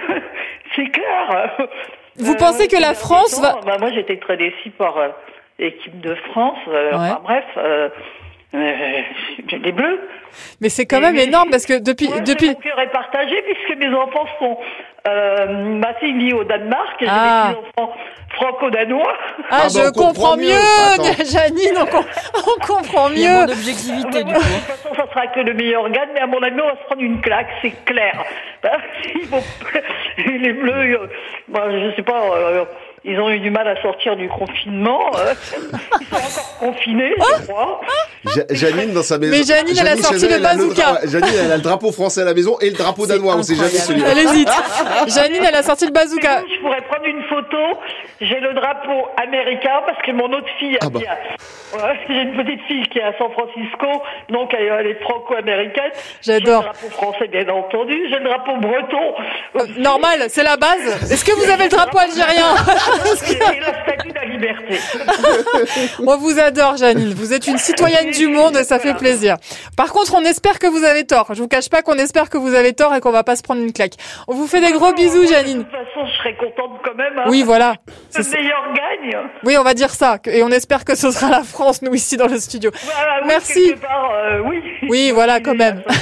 [0.75, 1.55] c'est clair.
[2.17, 5.07] Vous pensez que la France va- bah, Moi, j'étais très déçue par euh,
[5.57, 6.57] l'équipe de France.
[6.67, 6.97] euh, Ouais.
[6.97, 7.45] enfin, bref,
[9.63, 9.99] les Bleus.
[10.61, 12.07] Mais c'est quand même énorme parce que depuis...
[12.09, 12.47] Moi, depuis...
[12.49, 14.57] Mon cœur est partagé puisque mes enfants sont.
[15.07, 15.45] Euh,
[15.79, 17.49] ma fille vit au Danemark et Ah.
[17.49, 17.93] j'ai des enfants
[18.33, 19.13] franco-danois.
[19.13, 20.45] Ah, Ah bah, je comprend comprends mieux.
[20.45, 21.25] mieux.
[21.25, 23.47] Janine, on, com- on comprend Il y a moins mieux.
[23.47, 24.43] d'objectivité du Ouais, coup.
[24.43, 26.75] De toute façon, ça sera que le meilleur gagne, mais à mon avis, on va
[26.75, 28.23] se prendre une claque, c'est clair.
[28.63, 28.71] Ben,
[29.15, 29.43] ils vont-
[30.17, 31.07] les Bleus, euh,
[31.49, 32.65] ben, je sais pas, euh,
[33.05, 34.99] ils ont eu du mal à sortir du confinement.
[35.17, 35.33] euh,
[36.01, 37.81] ils sont encore confinés, je crois.
[38.35, 39.31] Ja- Janine dans sa maison.
[39.37, 40.99] Mais Janine, elle a sorti le bazooka.
[41.05, 43.35] Janine, elle a le drapeau français à la maison et le drapeau danois.
[43.37, 44.07] On sait jamais celui-là.
[44.11, 44.49] Elle hésite.
[45.07, 46.41] Janine, elle a sorti le bazooka.
[46.55, 47.57] Je pourrais prendre une photo.
[48.21, 50.99] J'ai le drapeau américain parce que mon autre fille, Ah bah.
[51.07, 53.87] a- ouais, j'ai une petite fille qui est à San Francisco,
[54.29, 55.91] donc elle, elle est franco-américaine.
[56.21, 56.63] J'adore.
[56.63, 57.93] J'ai le drapeau français, bien entendu.
[58.09, 59.13] J'ai le drapeau breton.
[59.53, 59.79] aussi.
[59.79, 61.11] Normal, c'est la base.
[61.11, 62.55] Est-ce que vous avez le drapeau algérien?
[62.95, 64.79] Et la statue de la liberté.
[66.05, 67.13] On vous adore, Janine.
[67.13, 69.37] Vous êtes une citoyenne du monde et ça fait plaisir.
[69.77, 71.27] Par contre, on espère que vous avez tort.
[71.33, 73.43] Je vous cache pas qu'on espère que vous avez tort et qu'on va pas se
[73.43, 73.93] prendre une claque.
[74.27, 75.63] On vous fait des gros bisous, De Janine.
[75.63, 77.13] toute façon, je serais contente quand même.
[77.17, 77.23] hein.
[77.27, 77.75] Oui, voilà.
[78.15, 79.17] Le meilleur gagne.
[79.43, 80.17] Oui, on va dire ça.
[80.25, 82.71] Et on espère que ce sera la France, nous, ici, dans le studio.
[82.83, 83.73] Voilà, oui, Merci.
[83.81, 84.61] part, euh, oui.
[84.89, 85.83] Oui, voilà, quand même.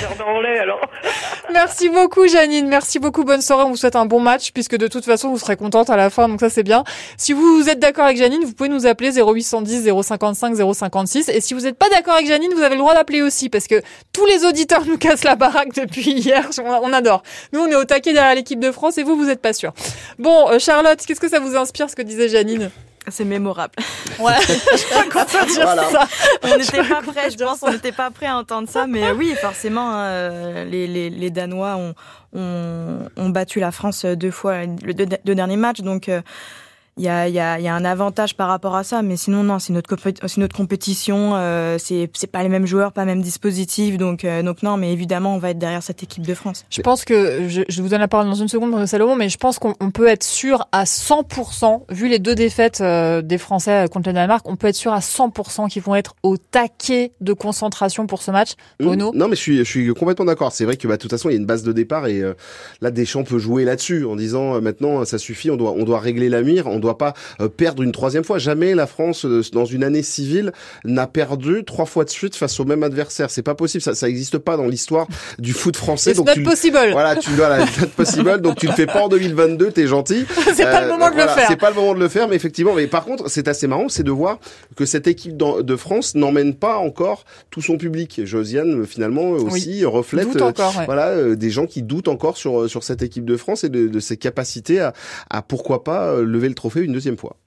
[1.53, 2.67] Merci beaucoup, Janine.
[2.67, 3.23] Merci beaucoup.
[3.23, 3.63] Bonne soirée.
[3.63, 6.09] On vous souhaite un bon match, puisque de toute façon, vous serez contente à la
[6.09, 6.27] fin.
[6.27, 6.82] Donc ça, c'est bien.
[7.17, 11.29] Si vous êtes d'accord avec Janine, vous pouvez nous appeler 0810 055 056.
[11.29, 13.67] Et si vous n'êtes pas d'accord avec Janine, vous avez le droit d'appeler aussi, parce
[13.67, 13.81] que
[14.11, 16.49] tous les auditeurs nous cassent la baraque depuis hier.
[16.63, 17.23] On, adore.
[17.51, 19.73] Nous, on est au taquet derrière l'équipe de France, et vous, vous êtes pas sûr.
[20.19, 22.71] Bon, euh, Charlotte, qu'est-ce que ça vous inspire, ce que disait Janine?
[23.09, 23.73] C'est mémorable.
[24.19, 24.34] Ouais.
[24.47, 25.84] Je sais pas quoi te dire Voilà.
[25.89, 26.07] ça.
[26.43, 29.36] On n'était pas prêts, je pense, on n'était pas prêts à entendre ça, mais oui,
[29.39, 31.93] forcément, hein, euh, les, les, les Danois ont,
[32.34, 36.21] ont, ont battu la France deux fois le deux, deux derniers matchs, donc euh,
[36.97, 39.01] il y, a, il y, a, il y a un avantage par rapport à ça,
[39.01, 39.95] mais sinon non, c'est notre
[40.37, 44.43] notre compétition, euh, c'est c'est pas les mêmes joueurs, pas le même dispositif, donc euh,
[44.43, 46.65] donc non, mais évidemment on va être derrière cette équipe de France.
[46.69, 49.29] Je pense que, je, je vous donne la parole dans une seconde, Bruno Salomon, mais
[49.29, 53.37] je pense qu'on on peut être sûr à 100%, vu les deux défaites euh, des
[53.37, 57.11] Français contre le Danemark, on peut être sûr à 100% qu'ils vont être au taquet
[57.21, 58.51] de concentration pour ce match.
[58.79, 59.11] Bruno?
[59.11, 59.17] Mmh.
[59.17, 60.51] Non, mais je suis, je suis complètement d'accord.
[60.51, 62.21] C'est vrai que bah, de toute façon, il y a une base de départ et
[62.21, 62.33] euh,
[62.81, 65.99] là, Deschamps peut jouer là-dessus en disant euh, maintenant, ça suffit, on doit, on doit
[65.99, 68.38] régler la mire, on doit pas euh, perdre une troisième fois.
[68.38, 70.51] Jamais la France, euh, dans une année civile,
[70.86, 73.29] n'a perdu trois fois de suite face au même adversaire.
[73.31, 73.81] C'est pas possible.
[73.81, 75.07] Ça, ça existe pas dans l'histoire
[75.39, 76.11] du foot français.
[76.11, 76.77] It's donc not tu, le- possible.
[76.91, 78.41] voilà, tu it's not possible.
[78.41, 80.25] Donc tu le fais pas en 2022, t'es gentil.
[80.53, 81.47] C'est pas le Euh, moment de le faire.
[81.47, 82.73] C'est pas le moment de le faire, mais effectivement.
[82.75, 84.39] Mais par contre, c'est assez marrant, c'est de voir
[84.75, 88.21] que cette équipe de France n'emmène pas encore tout son public.
[88.25, 90.86] Josiane, finalement, aussi reflète Doute euh, encore, ouais.
[90.86, 93.69] voilà euh, des gens qui doutent encore sur euh, sur cette équipe de France et
[93.69, 94.93] de, de ses capacités à,
[95.29, 97.38] à pourquoi pas euh, lever le trophée une deuxième fois.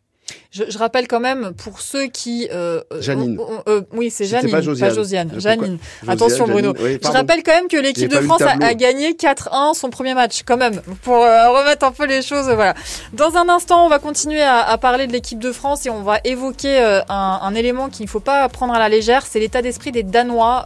[0.56, 2.48] Je, je rappelle quand même pour ceux qui.
[2.50, 3.38] Euh, euh, Janine.
[3.68, 4.90] euh, oui, c'est Janine, pas Josiane.
[4.90, 5.34] Janine.
[5.34, 5.78] Josiane,
[6.08, 6.74] Attention, Janine, Bruno.
[6.80, 10.42] oui, Je rappelle quand même que l'équipe de France a, gagné 4-1 son premier match,
[10.46, 12.46] quand même, pour remettre un peu les choses.
[12.46, 12.74] Voilà.
[13.12, 16.02] Dans un instant, on va continuer à, à parler de l'équipe de France et on
[16.02, 16.78] va évoquer
[17.08, 20.04] un, un élément qu'il ne faut pas prendre à la légère, c'est l'état d'esprit des
[20.04, 20.64] Danois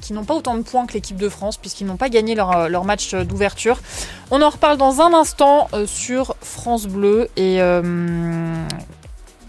[0.00, 2.68] qui n'ont pas autant de points que l'équipe de France puisqu'ils n'ont pas gagné leur,
[2.68, 3.80] leur match d'ouverture.
[4.30, 7.58] On en reparle dans un instant sur France Bleu et.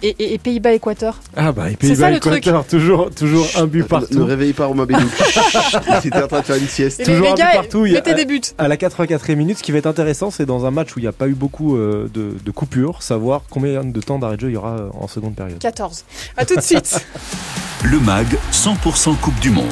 [0.03, 1.19] Et, et- et Pays-Bas-Équateur.
[1.35, 2.11] Ah bah, et Pays-Bas.
[2.11, 4.17] Équateur, toujours, toujours un but Ne, partout.
[4.19, 5.01] ne réveille pas Romain Bédou.
[6.03, 6.99] Il était en train de faire une sieste.
[7.01, 8.41] Et Toujours les un but gars, partout, il y a- mettez des buts.
[8.57, 11.03] À la 84e minute, ce qui va être intéressant, c'est dans un match où il
[11.03, 14.41] n'y a pas eu beaucoup euh, de, de coupures, savoir combien de temps d'arrêt de
[14.41, 15.59] jeu il y aura euh, en seconde période.
[15.59, 16.03] 14.
[16.37, 17.05] À tout de suite.
[17.83, 19.65] le MAG 100% Coupe du Monde.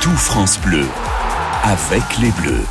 [0.00, 0.84] Tout France Bleu,
[1.64, 2.62] avec les Bleus.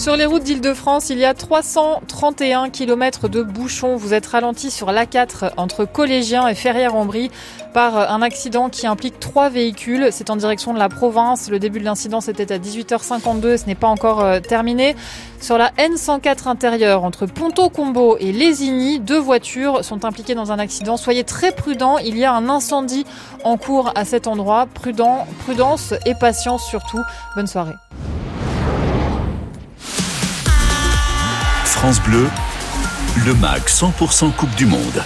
[0.00, 3.96] Sur les routes d'Île-de-France, il y a 331 km de bouchons.
[3.96, 7.30] Vous êtes ralenti sur l'A4 entre Collégiens et Ferrières-en-Brie
[7.74, 10.08] par un accident qui implique trois véhicules.
[10.10, 11.50] C'est en direction de la province.
[11.50, 14.96] Le début de l'incident, c'était à 18h52 ce n'est pas encore euh, terminé.
[15.38, 20.96] Sur la N104 intérieure entre Ponto-Combo et Lésigny, deux voitures sont impliquées dans un accident.
[20.96, 23.04] Soyez très prudents, il y a un incendie
[23.44, 24.66] en cours à cet endroit.
[24.72, 27.02] Prudent, prudence et patience surtout.
[27.36, 27.74] Bonne soirée.
[31.80, 32.28] France Bleu,
[33.24, 35.02] le MAG 100% Coupe du Monde.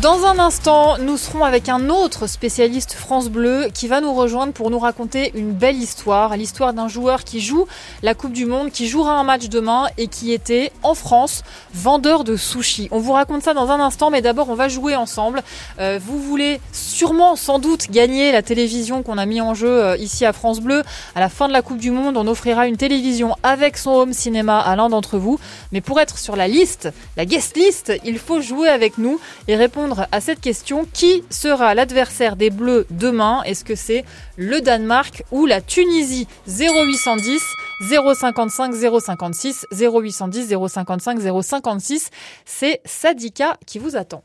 [0.00, 4.54] Dans un instant, nous serons avec un autre spécialiste France Bleu qui va nous rejoindre
[4.54, 7.66] pour nous raconter une belle histoire, l'histoire d'un joueur qui joue
[8.02, 11.42] la Coupe du Monde, qui jouera un match demain et qui était en France
[11.74, 12.88] vendeur de sushi.
[12.90, 15.42] On vous raconte ça dans un instant, mais d'abord on va jouer ensemble.
[15.78, 19.96] Euh, vous voulez sûrement, sans doute, gagner la télévision qu'on a mis en jeu euh,
[19.98, 20.84] ici à France Bleu.
[21.14, 24.14] À la fin de la Coupe du Monde, on offrira une télévision avec son home
[24.14, 25.38] cinéma à l'un d'entre vous.
[25.70, 26.88] Mais pour être sur la liste,
[27.18, 29.81] la guest list, il faut jouer avec nous et répondre
[30.12, 30.86] à cette question.
[30.92, 33.42] Qui sera l'adversaire des Bleus demain?
[33.44, 34.04] Est-ce que c'est
[34.36, 36.26] le Danemark ou la Tunisie?
[36.48, 37.40] 0810
[37.88, 42.10] 055 056 0810 055 056.
[42.44, 44.22] C'est Sadika qui vous attend.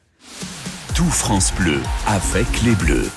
[0.95, 3.09] Tout France Bleu avec les Bleus.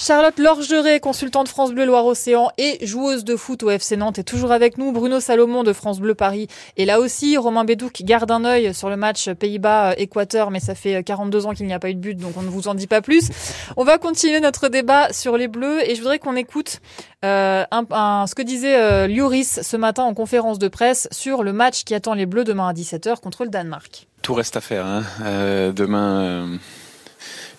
[0.00, 4.52] Charlotte Lorgeret, consultante France Bleu Loire-Océan et joueuse de foot au FC Nantes, est toujours
[4.52, 4.92] avec nous.
[4.92, 6.46] Bruno Salomon de France Bleu Paris
[6.76, 7.36] est là aussi.
[7.36, 11.66] Romain Bédouc garde un œil sur le match Pays-Bas-Équateur, mais ça fait 42 ans qu'il
[11.66, 13.28] n'y a pas eu de but, donc on ne vous en dit pas plus.
[13.76, 16.80] On va continuer notre débat sur les Bleus et je voudrais qu'on écoute
[17.24, 19.08] euh, ce que disait euh,
[19.42, 22.72] ce matin en conférence de presse sur le match qui attend les Bleus demain à
[22.72, 24.06] 17h contre le Danemark.
[24.22, 24.86] Tout reste à faire.
[24.86, 25.02] Hein.
[25.24, 26.56] Euh, demain euh,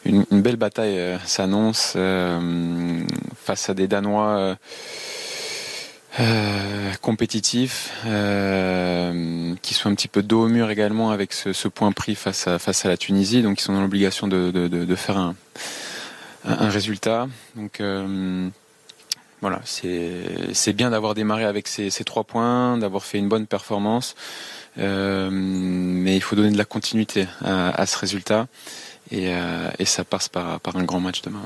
[0.06, 3.02] une, belle bataille euh, s'annonce euh,
[3.36, 4.58] face à des Danois
[6.20, 12.16] euh, compétitifs, qui sont un petit peu dos au mur également avec ce, point pris
[12.16, 15.36] face à, la Tunisie, donc ils sont dans l'obligation de, faire un,
[16.70, 17.28] résultat.
[17.56, 17.82] Donc
[19.39, 24.16] voilà, c'est bien d'avoir démarré avec ces, trois points, d'avoir fait une bonne performance,
[24.76, 28.47] mais il faut donner de la continuité à ce résultat.
[29.12, 31.41] Et, euh, et, ça passe par, par un grand match demain.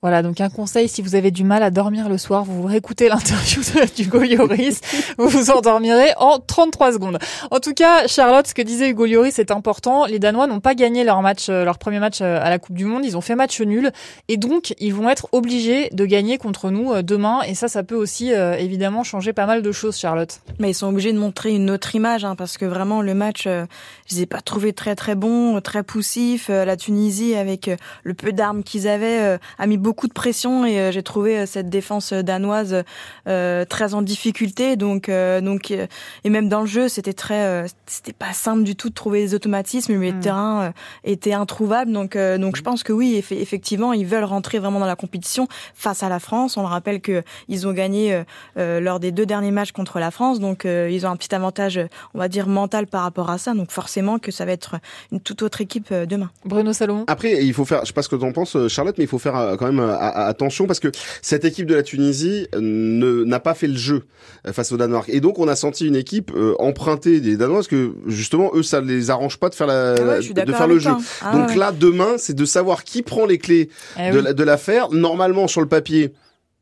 [0.00, 3.08] Voilà, donc un conseil, si vous avez du mal à dormir le soir, vous réécoutez
[3.08, 4.80] l'interview de Hugo Lloris,
[5.18, 7.18] vous vous endormirez en 33 secondes.
[7.50, 10.06] En tout cas, Charlotte, ce que disait Hugo Lloris est important.
[10.06, 12.76] Les Danois n'ont pas gagné leur match, euh, leur premier match euh, à la Coupe
[12.76, 13.04] du Monde.
[13.04, 13.90] Ils ont fait match nul.
[14.28, 17.42] Et donc, ils vont être obligés de gagner contre nous euh, demain.
[17.42, 20.40] Et ça, ça peut aussi, évidemment, changer pas mal de choses, Charlotte.
[20.60, 23.44] Mais ils sont obligés de montrer une autre image, hein, parce que vraiment, le match,
[23.44, 23.66] je
[24.12, 26.48] les ai pas trouvés très, très bons, très poussifs.
[26.50, 27.68] La Tunisie, avec
[28.04, 31.46] le peu d'armes qu'ils avaient, a mis beaucoup de pression et euh, j'ai trouvé euh,
[31.46, 32.84] cette défense danoise
[33.26, 34.76] euh, très en difficulté.
[34.76, 38.94] Donc, donc et même dans le jeu, c'était très, c'était pas simple du tout de
[38.94, 39.96] trouver des automatismes.
[39.96, 40.20] Mais le mm.
[40.20, 40.72] terrain
[41.04, 41.92] était introuvable.
[41.92, 46.02] Donc, donc je pense que oui, effectivement, ils veulent rentrer vraiment dans la compétition face
[46.02, 46.56] à la France.
[46.56, 48.22] On le rappelle que ils ont gagné
[48.56, 50.40] lors des deux derniers matchs contre la France.
[50.40, 51.80] Donc, ils ont un petit avantage,
[52.14, 53.54] on va dire mental par rapport à ça.
[53.54, 54.76] Donc, forcément que ça va être
[55.12, 56.30] une toute autre équipe demain.
[56.44, 57.04] Bruno Salomon.
[57.06, 59.08] Après, il faut faire, je sais pas ce que tu en penses, Charlotte, mais il
[59.08, 60.88] faut faire quand même attention parce que
[61.22, 64.02] cette équipe de la Tunisie ne n'a pas fait le jeu
[64.46, 67.56] euh, face au Danemark et donc on a senti une équipe euh, emprunter des Danois
[67.56, 70.78] parce que justement eux ça les arrange pas de faire la, ah de faire le
[70.78, 70.90] jeu.
[71.22, 71.56] Ah donc ouais.
[71.56, 73.68] là demain c'est de savoir qui prend les clés
[73.98, 74.34] Eh de, oui.
[74.34, 74.90] de l'affaire.
[74.90, 76.12] Normalement sur le papier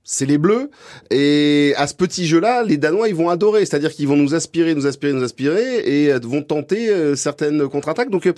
[0.06, 0.70] c'est les Bleus.
[1.10, 3.66] Et à ce petit jeu-là, les Danois, ils vont adorer.
[3.66, 7.68] C'est-à-dire qu'ils vont nous aspirer, nous aspirer, nous aspirer, et euh, vont tenter euh, certaines
[7.68, 8.10] contre-attaques.
[8.10, 8.32] Donc, euh,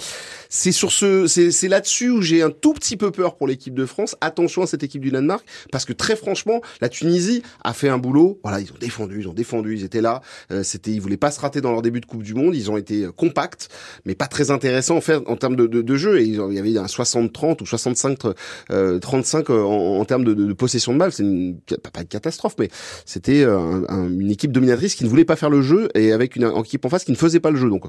[0.49, 3.85] c'est sur ce, c'est, là-dessus où j'ai un tout petit peu peur pour l'équipe de
[3.85, 4.17] France.
[4.23, 7.99] Attention à cette équipe du Danemark, parce que très franchement, la Tunisie a fait un
[7.99, 8.41] boulot.
[8.43, 10.23] Voilà, ils ont défendu, ils ont défendu, ils étaient là.
[10.63, 12.57] C'était, ils voulaient pas se rater dans leur début de Coupe du Monde.
[12.57, 13.69] Ils ont été compacts,
[14.07, 16.21] mais pas très intéressants en fait en termes de, de, de jeu.
[16.21, 18.35] Et il y avait un 60-30 ou 65-35
[18.71, 21.13] euh, 35, euh, en, en termes de, de, de possession de balle.
[21.13, 22.69] C'est une, pas pas une catastrophe, mais
[23.07, 26.13] c'était euh, un- un- une équipe dominatrice qui ne voulait pas faire le jeu et
[26.13, 27.69] avec une, une équipe en face qui ne faisait pas le jeu.
[27.69, 27.85] Donc,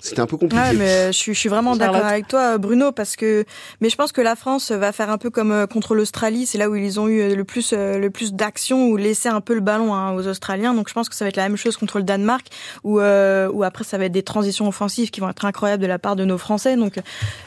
[0.00, 0.62] c'était un peu compliqué.
[0.62, 3.44] Ouais, mais je suis, je suis vraiment d'accord avec toi, Bruno, parce que,
[3.80, 6.46] mais je pense que la France va faire un peu comme euh, contre l'Australie.
[6.46, 9.40] C'est là où ils ont eu euh, le plus, le plus d'action ou laisser un
[9.40, 10.74] peu le ballon hein, aux Australiens.
[10.74, 12.46] Donc je pense que ça va être la même chose contre le Danemark,
[12.84, 15.86] où, euh, où après ça va être des transitions offensives qui vont être incroyables de
[15.88, 16.76] la part de nos Français.
[16.76, 16.98] Donc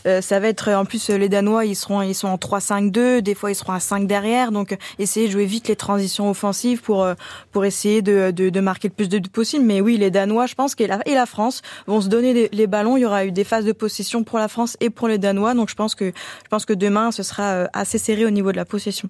[0.06, 3.22] euh, ça va être, en plus, les Danois, ils seront, ils sont en 3-5-2.
[3.22, 4.52] Des fois, ils seront à 5 derrière.
[4.52, 7.08] Donc essayer de jouer vite vite les transitions offensives pour
[7.52, 9.66] pour essayer de, de, de marquer le plus de buts possible.
[9.66, 12.50] Mais oui, les Danois, je pense, et la, et la France vont se donner les,
[12.52, 12.98] les, ballons.
[12.98, 15.54] Il y aura eu des phases de possession pour la France et pour les Danois.
[15.54, 18.58] Donc je pense que je pense que demain, ce sera assez serré au niveau de
[18.58, 19.10] la possession.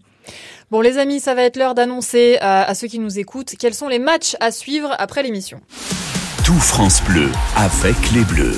[0.72, 3.74] Bon les amis, ça va être l'heure d'annoncer à, à ceux qui nous écoutent quels
[3.74, 5.60] sont les matchs à suivre après l'émission.
[6.46, 8.58] Tout France Bleu avec les Bleus.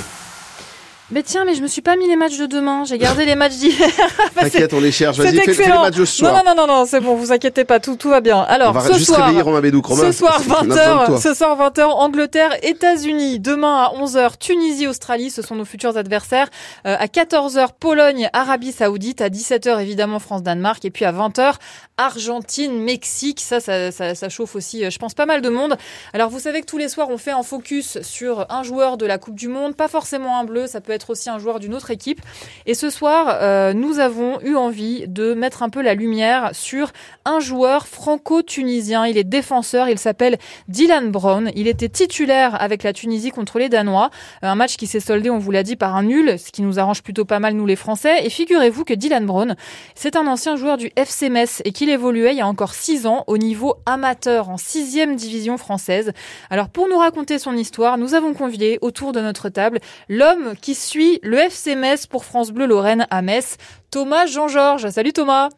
[1.12, 3.34] Mais tiens, mais je me suis pas mis les matchs de demain, j'ai gardé les
[3.34, 3.74] matchs d'hier.
[4.34, 5.18] T'inquiète, on les cherche.
[5.18, 6.44] Vas-y, fais, fais, les matchs de ce soir.
[6.44, 8.40] Non, non, non, non, c'est bon, vous inquiétez pas, tout, tout va bien.
[8.42, 10.02] Alors, on va ce juste soir, réveiller Romain Bédou, Romain.
[10.04, 13.40] ce soir 20h, ce soir 20h, Angleterre, États-Unis.
[13.40, 16.48] Demain à 11h, Tunisie, Australie, ce sont nos futurs adversaires.
[16.86, 19.20] Euh, à 14h, Pologne, Arabie Saoudite.
[19.20, 20.84] À 17h, évidemment, France-Danemark.
[20.84, 21.54] Et puis à 20h,
[21.96, 23.40] Argentine, Mexique.
[23.40, 25.76] Ça, ça, ça, ça chauffe aussi, je pense, pas mal de monde.
[26.12, 29.06] Alors, vous savez que tous les soirs, on fait un focus sur un joueur de
[29.06, 31.74] la Coupe du Monde, pas forcément un bleu, ça peut être aussi un joueur d'une
[31.74, 32.20] autre équipe.
[32.66, 36.92] Et ce soir, euh, nous avons eu envie de mettre un peu la lumière sur
[37.24, 39.06] un joueur franco-tunisien.
[39.06, 40.38] Il est défenseur, il s'appelle
[40.68, 41.50] Dylan Brown.
[41.54, 44.10] Il était titulaire avec la Tunisie contre les Danois.
[44.42, 46.78] Un match qui s'est soldé, on vous l'a dit, par un nul, ce qui nous
[46.78, 48.26] arrange plutôt pas mal, nous les Français.
[48.26, 49.56] Et figurez-vous que Dylan Brown,
[49.94, 53.06] c'est un ancien joueur du FC Metz et qu'il évoluait il y a encore six
[53.06, 56.12] ans au niveau amateur en sixième division française.
[56.50, 59.78] Alors pour nous raconter son histoire, nous avons convié autour de notre table
[60.08, 63.58] l'homme qui suit le FC Metz pour France Bleu Lorraine à Metz,
[63.92, 64.90] Thomas Jean-Georges.
[64.90, 65.48] Salut Thomas.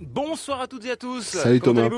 [0.00, 1.22] Bonsoir à toutes et à tous.
[1.22, 1.88] Salut Thomas.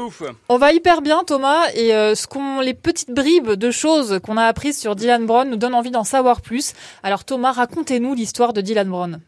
[0.51, 4.37] On va hyper bien Thomas et euh, ce qu'on les petites bribes de choses qu'on
[4.37, 6.75] a apprises sur Dylan Brown nous donnent envie d'en savoir plus.
[7.03, 9.21] Alors Thomas, racontez-nous l'histoire de Dylan Brown.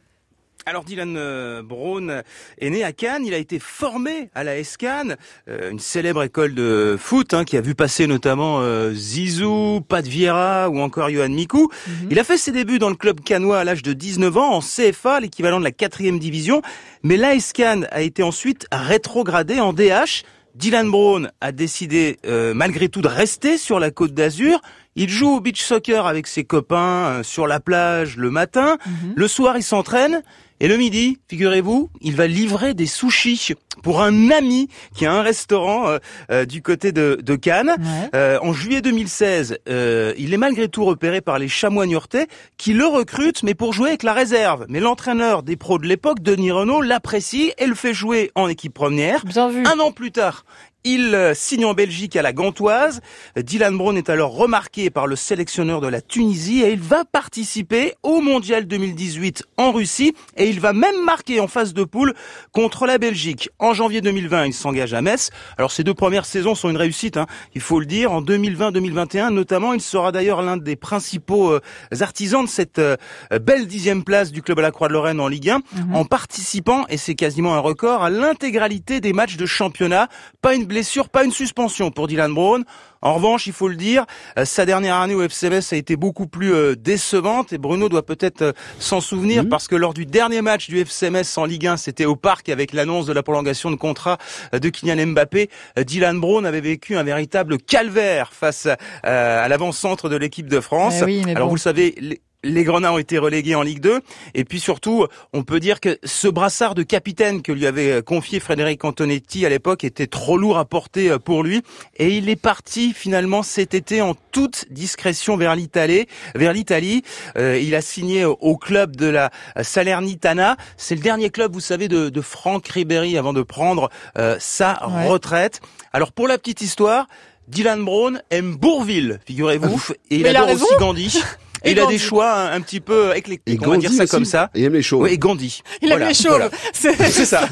[0.66, 2.22] Alors Dylan euh, Brown
[2.58, 5.16] est né à Cannes, il a été formé à la S-Cannes,
[5.48, 10.06] euh, une célèbre école de foot hein, qui a vu passer notamment euh, Zizou, Pat
[10.06, 11.64] Vieira ou encore Johan Mikou.
[11.64, 12.08] Mm -hmm.
[12.10, 14.60] Il a fait ses débuts dans le club cannois à l'âge de 19 ans en
[14.60, 16.60] CFA, l'équivalent de la quatrième division,
[17.02, 20.24] mais la S-Cannes a été ensuite rétrogradé en DH.
[20.54, 24.60] Dylan Brown a décidé euh, malgré tout de rester sur la côte d'Azur.
[24.96, 28.76] Il joue au beach soccer avec ses copains euh, sur la plage le matin.
[28.76, 29.12] -hmm.
[29.14, 30.22] Le soir, il s'entraîne.
[30.62, 35.22] Et le midi, figurez-vous, il va livrer des sushis pour un ami qui a un
[35.22, 35.98] restaurant euh,
[36.30, 37.74] euh, du côté de, de Cannes.
[37.78, 38.10] Ouais.
[38.14, 42.26] Euh, en juillet 2016, il est malgré tout repéré par les chamois niortais
[42.58, 44.66] qui le recrutent, mais pour jouer avec la réserve.
[44.68, 48.74] Mais l'entraîneur des pros de l'époque, Denis Renault, l'apprécie et le fait jouer en équipe
[48.74, 49.24] première.
[49.24, 49.62] Bien vu.
[49.64, 50.44] Un an plus tard,
[50.84, 53.00] il signe en Belgique à la Gantoise.
[53.36, 57.94] Dylan Brown est alors remarqué par le sélectionneur de la Tunisie et il va participer
[58.02, 62.14] au Mondial 2018 en Russie et il va même marquer en phase de poule
[62.52, 63.50] contre la Belgique.
[63.58, 65.30] En janvier 2020, il s'engage à Metz.
[65.58, 68.12] Alors ces deux premières saisons sont une réussite, hein, il faut le dire.
[68.12, 71.60] En 2020-2021 notamment, il sera d'ailleurs l'un des principaux euh,
[72.00, 72.96] artisans de cette euh,
[73.40, 75.96] belle dixième place du club à la Croix-de-Lorraine en Ligue 1 mm -hmm.
[75.96, 80.08] en participant, et c'est quasiment un record, à l'intégralité des matchs de championnat.
[80.42, 82.64] Pas une blessure, pas une suspension pour Dylan Brown.
[83.02, 84.04] En revanche, il faut le dire,
[84.38, 88.04] euh, sa dernière année au FCMS a été beaucoup plus euh, décevante et Bruno doit
[88.04, 89.48] peut-être euh, s'en souvenir mmh.
[89.48, 92.72] parce que lors du dernier match du FCMS en Ligue 1, c'était au parc avec
[92.72, 94.18] l'annonce de la prolongation de contrat
[94.52, 95.50] de Kylian Mbappé.
[95.78, 98.68] Dylan Brown avait vécu un véritable calvaire face
[99.02, 100.96] à l'avant-centre de l'équipe de France.
[101.00, 101.48] Eh oui, Alors bon.
[101.50, 104.00] vous le savez, les Grenats ont été relégués en Ligue 2
[104.34, 108.40] et puis surtout on peut dire que ce brassard de capitaine que lui avait confié
[108.40, 111.62] Frédéric Antonetti à l'époque était trop lourd à porter pour lui.
[111.96, 117.02] Et il est parti finalement cet été en toute discrétion vers l'Italie vers l'Italie.
[117.36, 119.30] Euh, il a signé au club de la
[119.60, 120.56] Salernitana.
[120.76, 124.86] C'est le dernier club vous savez de, de Franck Ribéry avant de prendre euh, sa
[124.88, 125.08] ouais.
[125.08, 125.60] retraite.
[125.92, 127.06] Alors pour la petite histoire
[127.48, 129.92] Dylan Brown aime Bourville figurez-vous.
[130.10, 131.22] Et il Mais adore aussi Gandhi
[131.64, 134.10] Et, il a des choix un, un, petit peu éclectiques, on va dire ça aussi.
[134.10, 134.50] comme ça.
[134.54, 135.02] Et il aime les chauves.
[135.02, 135.62] Oui, et Gandhi.
[135.82, 136.30] Il voilà, aime les chauves.
[136.30, 136.50] Voilà.
[136.72, 137.48] C'est ça.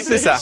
[0.00, 0.38] C'est ça.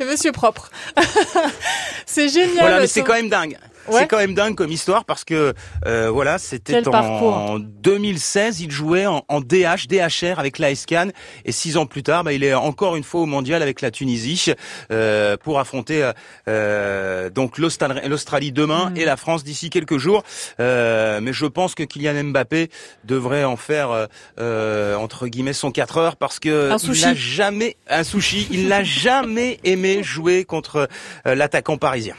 [0.00, 0.70] Et monsieur propre.
[2.06, 2.58] c'est génial.
[2.58, 3.56] Voilà, mais c'est quand même dingue.
[3.88, 4.00] Ouais.
[4.00, 5.54] C'est quand même dingue comme histoire parce que
[5.86, 11.08] euh, voilà, c'était en, en, 2016, il jouait en, en DH, DHR avec la SCAN
[11.44, 13.90] et six ans plus tard, bah, il est encore une fois au mondial avec la
[13.90, 14.52] Tunisie
[14.90, 16.10] euh, pour affronter
[16.48, 18.96] euh, donc l'Australie demain mmh.
[18.96, 20.22] et la France d'ici quelques jours.
[20.60, 22.70] Euh, mais je pense que Kylian Mbappé
[23.04, 24.08] devrait en faire
[24.38, 28.82] euh, entre guillemets son 4 heures parce que il n'a jamais un sushi, il n'a
[28.98, 30.88] jamais aimé jouer contre
[31.26, 32.14] euh, l'attaquant parisien.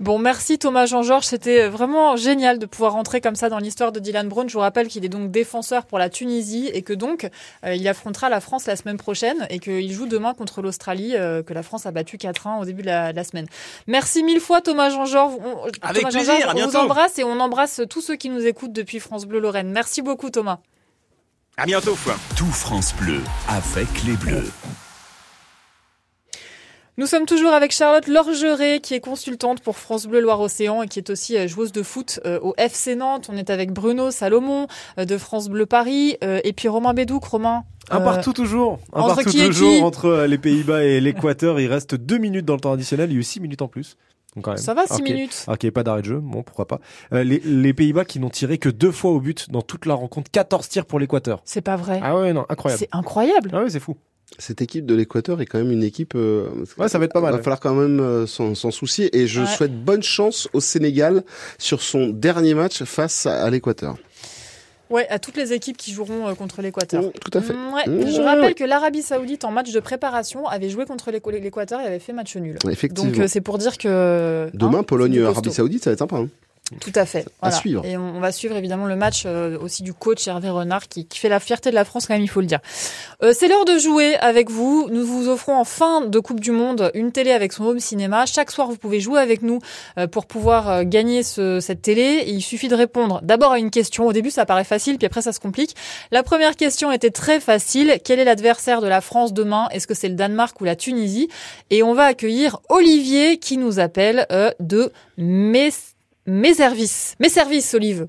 [0.00, 1.26] Bon, merci Thomas Jean-Georges.
[1.26, 4.48] C'était vraiment génial de pouvoir rentrer comme ça dans l'histoire de Dylan Brown.
[4.48, 7.28] Je vous rappelle qu'il est donc défenseur pour la Tunisie et que donc
[7.66, 11.42] euh, il affrontera la France la semaine prochaine et qu'il joue demain contre l'Australie euh,
[11.42, 13.46] que la France a battu 4-1 au début de la, de la, semaine.
[13.88, 15.34] Merci mille fois Thomas Jean-Georges.
[15.82, 16.68] Avec Thomas plaisir, Jean à bientôt.
[16.68, 19.70] On vous embrasse et on embrasse tous ceux qui nous écoutent depuis France Bleu Lorraine.
[19.70, 20.60] Merci beaucoup Thomas.
[21.58, 21.98] À bientôt.
[22.36, 24.50] Tout France Bleu avec les Bleus.
[27.00, 30.98] Nous sommes toujours avec Charlotte Lorgeret, qui est consultante pour France Bleu Loire-Océan et qui
[30.98, 33.30] est aussi euh, joueuse de foot euh, au FC Nantes.
[33.32, 34.66] On est avec Bruno Salomon
[34.98, 37.24] euh, de France Bleu Paris et puis Romain Bédouc.
[37.24, 38.80] Romain, un partout toujours.
[38.92, 41.58] Un entre partout qui toujours qui entre les Pays-Bas et l'Équateur.
[41.58, 43.08] Il reste deux minutes dans le temps additionnel.
[43.10, 43.96] Il y a eu six minutes en plus.
[44.36, 44.58] Donc quand même.
[44.58, 45.08] Ça va, six Ok.
[45.08, 45.44] minutes.
[45.46, 46.80] Alors qu'il n'y ait pas d'arrêt de jeu, bon, pourquoi pas.
[47.14, 49.94] Euh, les les Pays-Bas qui n'ont tiré que deux fois au but dans toute la
[49.94, 50.30] rencontre.
[50.30, 51.40] 14 tirs pour l'Équateur.
[51.46, 51.98] C'est pas vrai.
[52.02, 52.78] Ah ouais, non, incroyable.
[52.78, 53.50] C'est incroyable.
[53.54, 53.96] Ah ouais, c'est fou.
[54.38, 56.14] Cette équipe de l'Équateur est quand même une équipe.
[56.14, 56.46] euh,
[56.78, 57.30] Ouais, ça va être pas mal.
[57.30, 57.42] Il va ouais.
[57.42, 59.14] falloir quand même euh, s'en soucier.
[59.18, 59.46] Et je Ouais.
[59.46, 61.24] souhaite bonne chance au Sénégal
[61.58, 63.96] sur son dernier match face à à l'Équateur.
[64.88, 67.02] Ouais, à toutes les équipes qui joueront euh, contre l'Équateur.
[67.04, 67.52] Mm, tout à fait.
[67.52, 67.86] Mm, ouais.
[67.88, 71.80] Mm, Je rappelle que l'Arabie Saoudite en match de préparation avait joué contre l'Équ- l'Équateur
[71.80, 72.56] et avait fait match nul.
[72.68, 73.10] Effectivement.
[73.10, 75.50] Donc euh, c'est pour dire que Demain, hein, Pologne-Arabie costaud.
[75.52, 76.16] Saoudite, ça va être sympa.
[76.16, 76.28] hein.
[76.78, 77.26] Tout à fait.
[77.42, 77.84] À suivre.
[77.84, 81.18] Et on, va suivre évidemment le match euh, aussi du coach Hervé Renard qui, qui
[81.18, 82.60] fait la fierté de la France quand même, il faut le dire.
[83.22, 84.88] Euh, c'est l'heure de jouer avec vous.
[84.90, 88.24] Nous vous offrons en fin de Coupe du Monde une télé avec son home cinéma.
[88.26, 89.58] Chaque soir, vous pouvez jouer avec nous
[89.98, 92.22] euh, pour pouvoir euh, gagner ce- cette télé.
[92.26, 94.06] Et il suffit de répondre d'abord à une question.
[94.06, 95.74] Au début, ça paraît facile, puis après, ça se complique.
[96.12, 97.98] La première question était très facile.
[98.04, 99.68] Quel est l'adversaire de la France demain?
[99.72, 101.28] Est-ce que c'est le Danemark ou la Tunisie?
[101.70, 105.70] Et on va accueillir Olivier qui nous appelle euh, de Mes...
[106.26, 107.16] Mes services.
[107.20, 108.06] Mes services, Olive.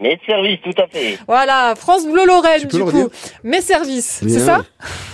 [0.00, 1.18] Mes services, tout à fait.
[1.28, 3.08] Voilà, France Bleu Lorraine, du coup.
[3.44, 4.62] Mes services, c'est ça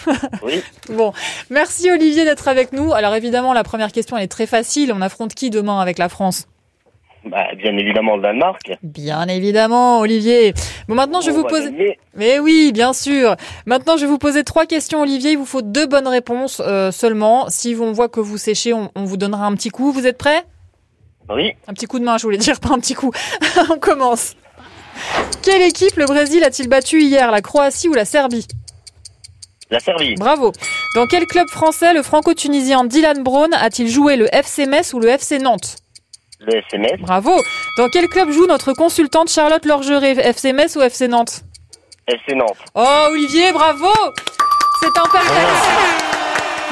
[0.43, 0.63] Oui.
[0.89, 1.13] Bon,
[1.51, 2.93] merci Olivier d'être avec nous.
[2.93, 4.93] Alors évidemment, la première question, elle est très facile.
[4.95, 6.47] On affronte qui demain avec la France?
[7.25, 8.63] Bah, bien évidemment le Danemark.
[8.83, 10.55] Bien évidemment, Olivier.
[10.89, 11.99] Bon, maintenant, je vais vous poser...
[12.15, 13.37] Mais oui, bien sûr.
[13.67, 15.33] Maintenant, je vais vous poser trois questions, Olivier.
[15.33, 17.51] Il vous faut deux bonnes réponses euh, seulement.
[17.51, 19.93] Si on voit que vous séchez, on, on vous donnera un petit coup.
[19.93, 20.45] Vous êtes prêts?
[21.31, 21.53] Oui.
[21.67, 23.13] Un petit coup de main, je voulais dire, pas un petit coup.
[23.71, 24.35] on commence.
[25.43, 28.47] Quelle équipe le Brésil a-t-il battu hier La Croatie ou la Serbie
[29.71, 30.15] La Serbie.
[30.15, 30.53] Bravo.
[30.95, 35.09] Dans quel club français le franco-tunisien Dylan Brown a-t-il joué le FC Metz ou le
[35.09, 35.77] FC Nantes
[36.41, 37.01] Le SMS.
[37.01, 37.41] Bravo.
[37.77, 41.43] Dans quel club joue notre consultante Charlotte Lorgeret FC Metz ou FC Nantes
[42.07, 42.57] FC Nantes.
[42.75, 43.93] Oh Olivier, bravo
[44.81, 46.08] C'est un perfect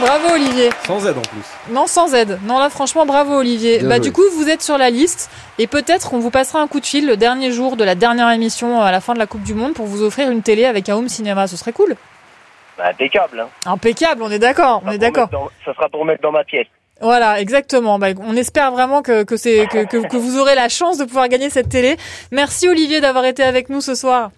[0.00, 1.72] Bravo Olivier Sans aide en plus.
[1.72, 2.38] Non sans aide.
[2.44, 3.78] Non là franchement bravo Olivier.
[3.78, 4.04] Bien bah joué.
[4.04, 6.86] du coup vous êtes sur la liste et peut-être qu'on vous passera un coup de
[6.86, 9.54] fil le dernier jour de la dernière émission à la fin de la Coupe du
[9.54, 11.46] Monde pour vous offrir une télé avec un home cinéma.
[11.46, 11.96] Ce serait cool.
[12.76, 13.40] Bah, impeccable.
[13.40, 13.48] Hein.
[13.64, 15.28] Impeccable, on est d'accord, on est sera pour d'accord.
[15.30, 16.66] mettre dans- Ça sera pour mettre dans ma pièce.
[17.00, 17.98] Voilà, exactement.
[17.98, 21.04] Bah, on espère vraiment que, que, c'est, que, que, que vous aurez la chance de
[21.04, 21.96] pouvoir gagner cette télé.
[22.32, 24.30] Merci Olivier d'avoir été avec nous ce soir.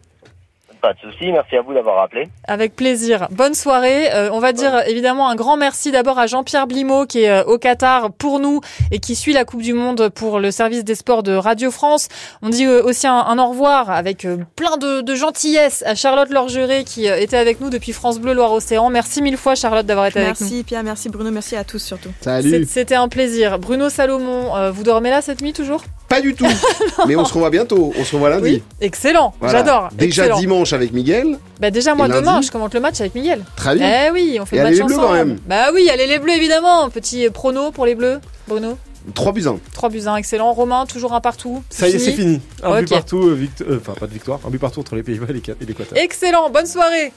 [0.80, 1.32] Pas de souci.
[1.32, 2.28] Merci à vous d'avoir appelé.
[2.46, 3.26] Avec plaisir.
[3.30, 4.12] Bonne soirée.
[4.14, 7.44] Euh, on va dire évidemment un grand merci d'abord à Jean-Pierre Blimaud qui est euh,
[7.44, 8.60] au Qatar pour nous
[8.92, 12.08] et qui suit la Coupe du Monde pour le service des sports de Radio France.
[12.42, 15.94] On dit euh, aussi un, un au revoir avec euh, plein de, de gentillesse à
[15.94, 18.88] Charlotte Lorgeret qui était avec nous depuis France Bleu Loire-Océan.
[18.90, 20.46] Merci mille fois Charlotte d'avoir été avec nous.
[20.48, 22.10] Merci Pierre, merci Bruno, merci à tous surtout.
[22.20, 22.66] Salut.
[22.68, 23.58] C'était un plaisir.
[23.58, 25.82] Bruno Salomon, euh, vous dormez là cette nuit toujours?
[26.08, 26.46] Pas du tout.
[27.06, 27.92] Mais on se revoit bientôt.
[27.98, 28.42] On se revoit lundi.
[28.44, 29.34] Oui, excellent.
[29.40, 29.58] Voilà.
[29.58, 29.88] J'adore.
[29.92, 30.38] Déjà Excellent.
[30.40, 31.38] dimanche avec Miguel.
[31.60, 33.44] Bah déjà moi demain, je commente le match avec Miguel.
[33.56, 34.06] Très bien.
[34.06, 35.08] Eh oui, on fait Et le match allez les Bleus, ensemble.
[35.08, 35.38] quand même.
[35.46, 36.88] Bah oui, allez les bleus évidemment.
[36.90, 38.20] Petit euh, prono pour les bleus.
[38.46, 38.78] Bruno,
[39.14, 39.56] 3 buts 1.
[39.74, 40.52] 3 buts 1, excellent.
[40.52, 41.62] Romain, toujours un partout.
[41.70, 42.40] Ça y est, c'est fini.
[42.62, 45.02] Un but partout, euh, vict- euh, enfin pas de victoire, un but partout entre les
[45.02, 45.96] Pays-Bas et l'Équateur.
[45.98, 47.12] Excellent, bonne soirée.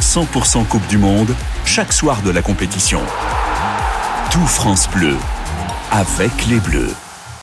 [0.00, 1.28] 100% Coupe du Monde,
[1.64, 3.00] chaque soir de la compétition.
[4.30, 5.16] Tout France Bleu,
[5.92, 6.90] avec les Bleus.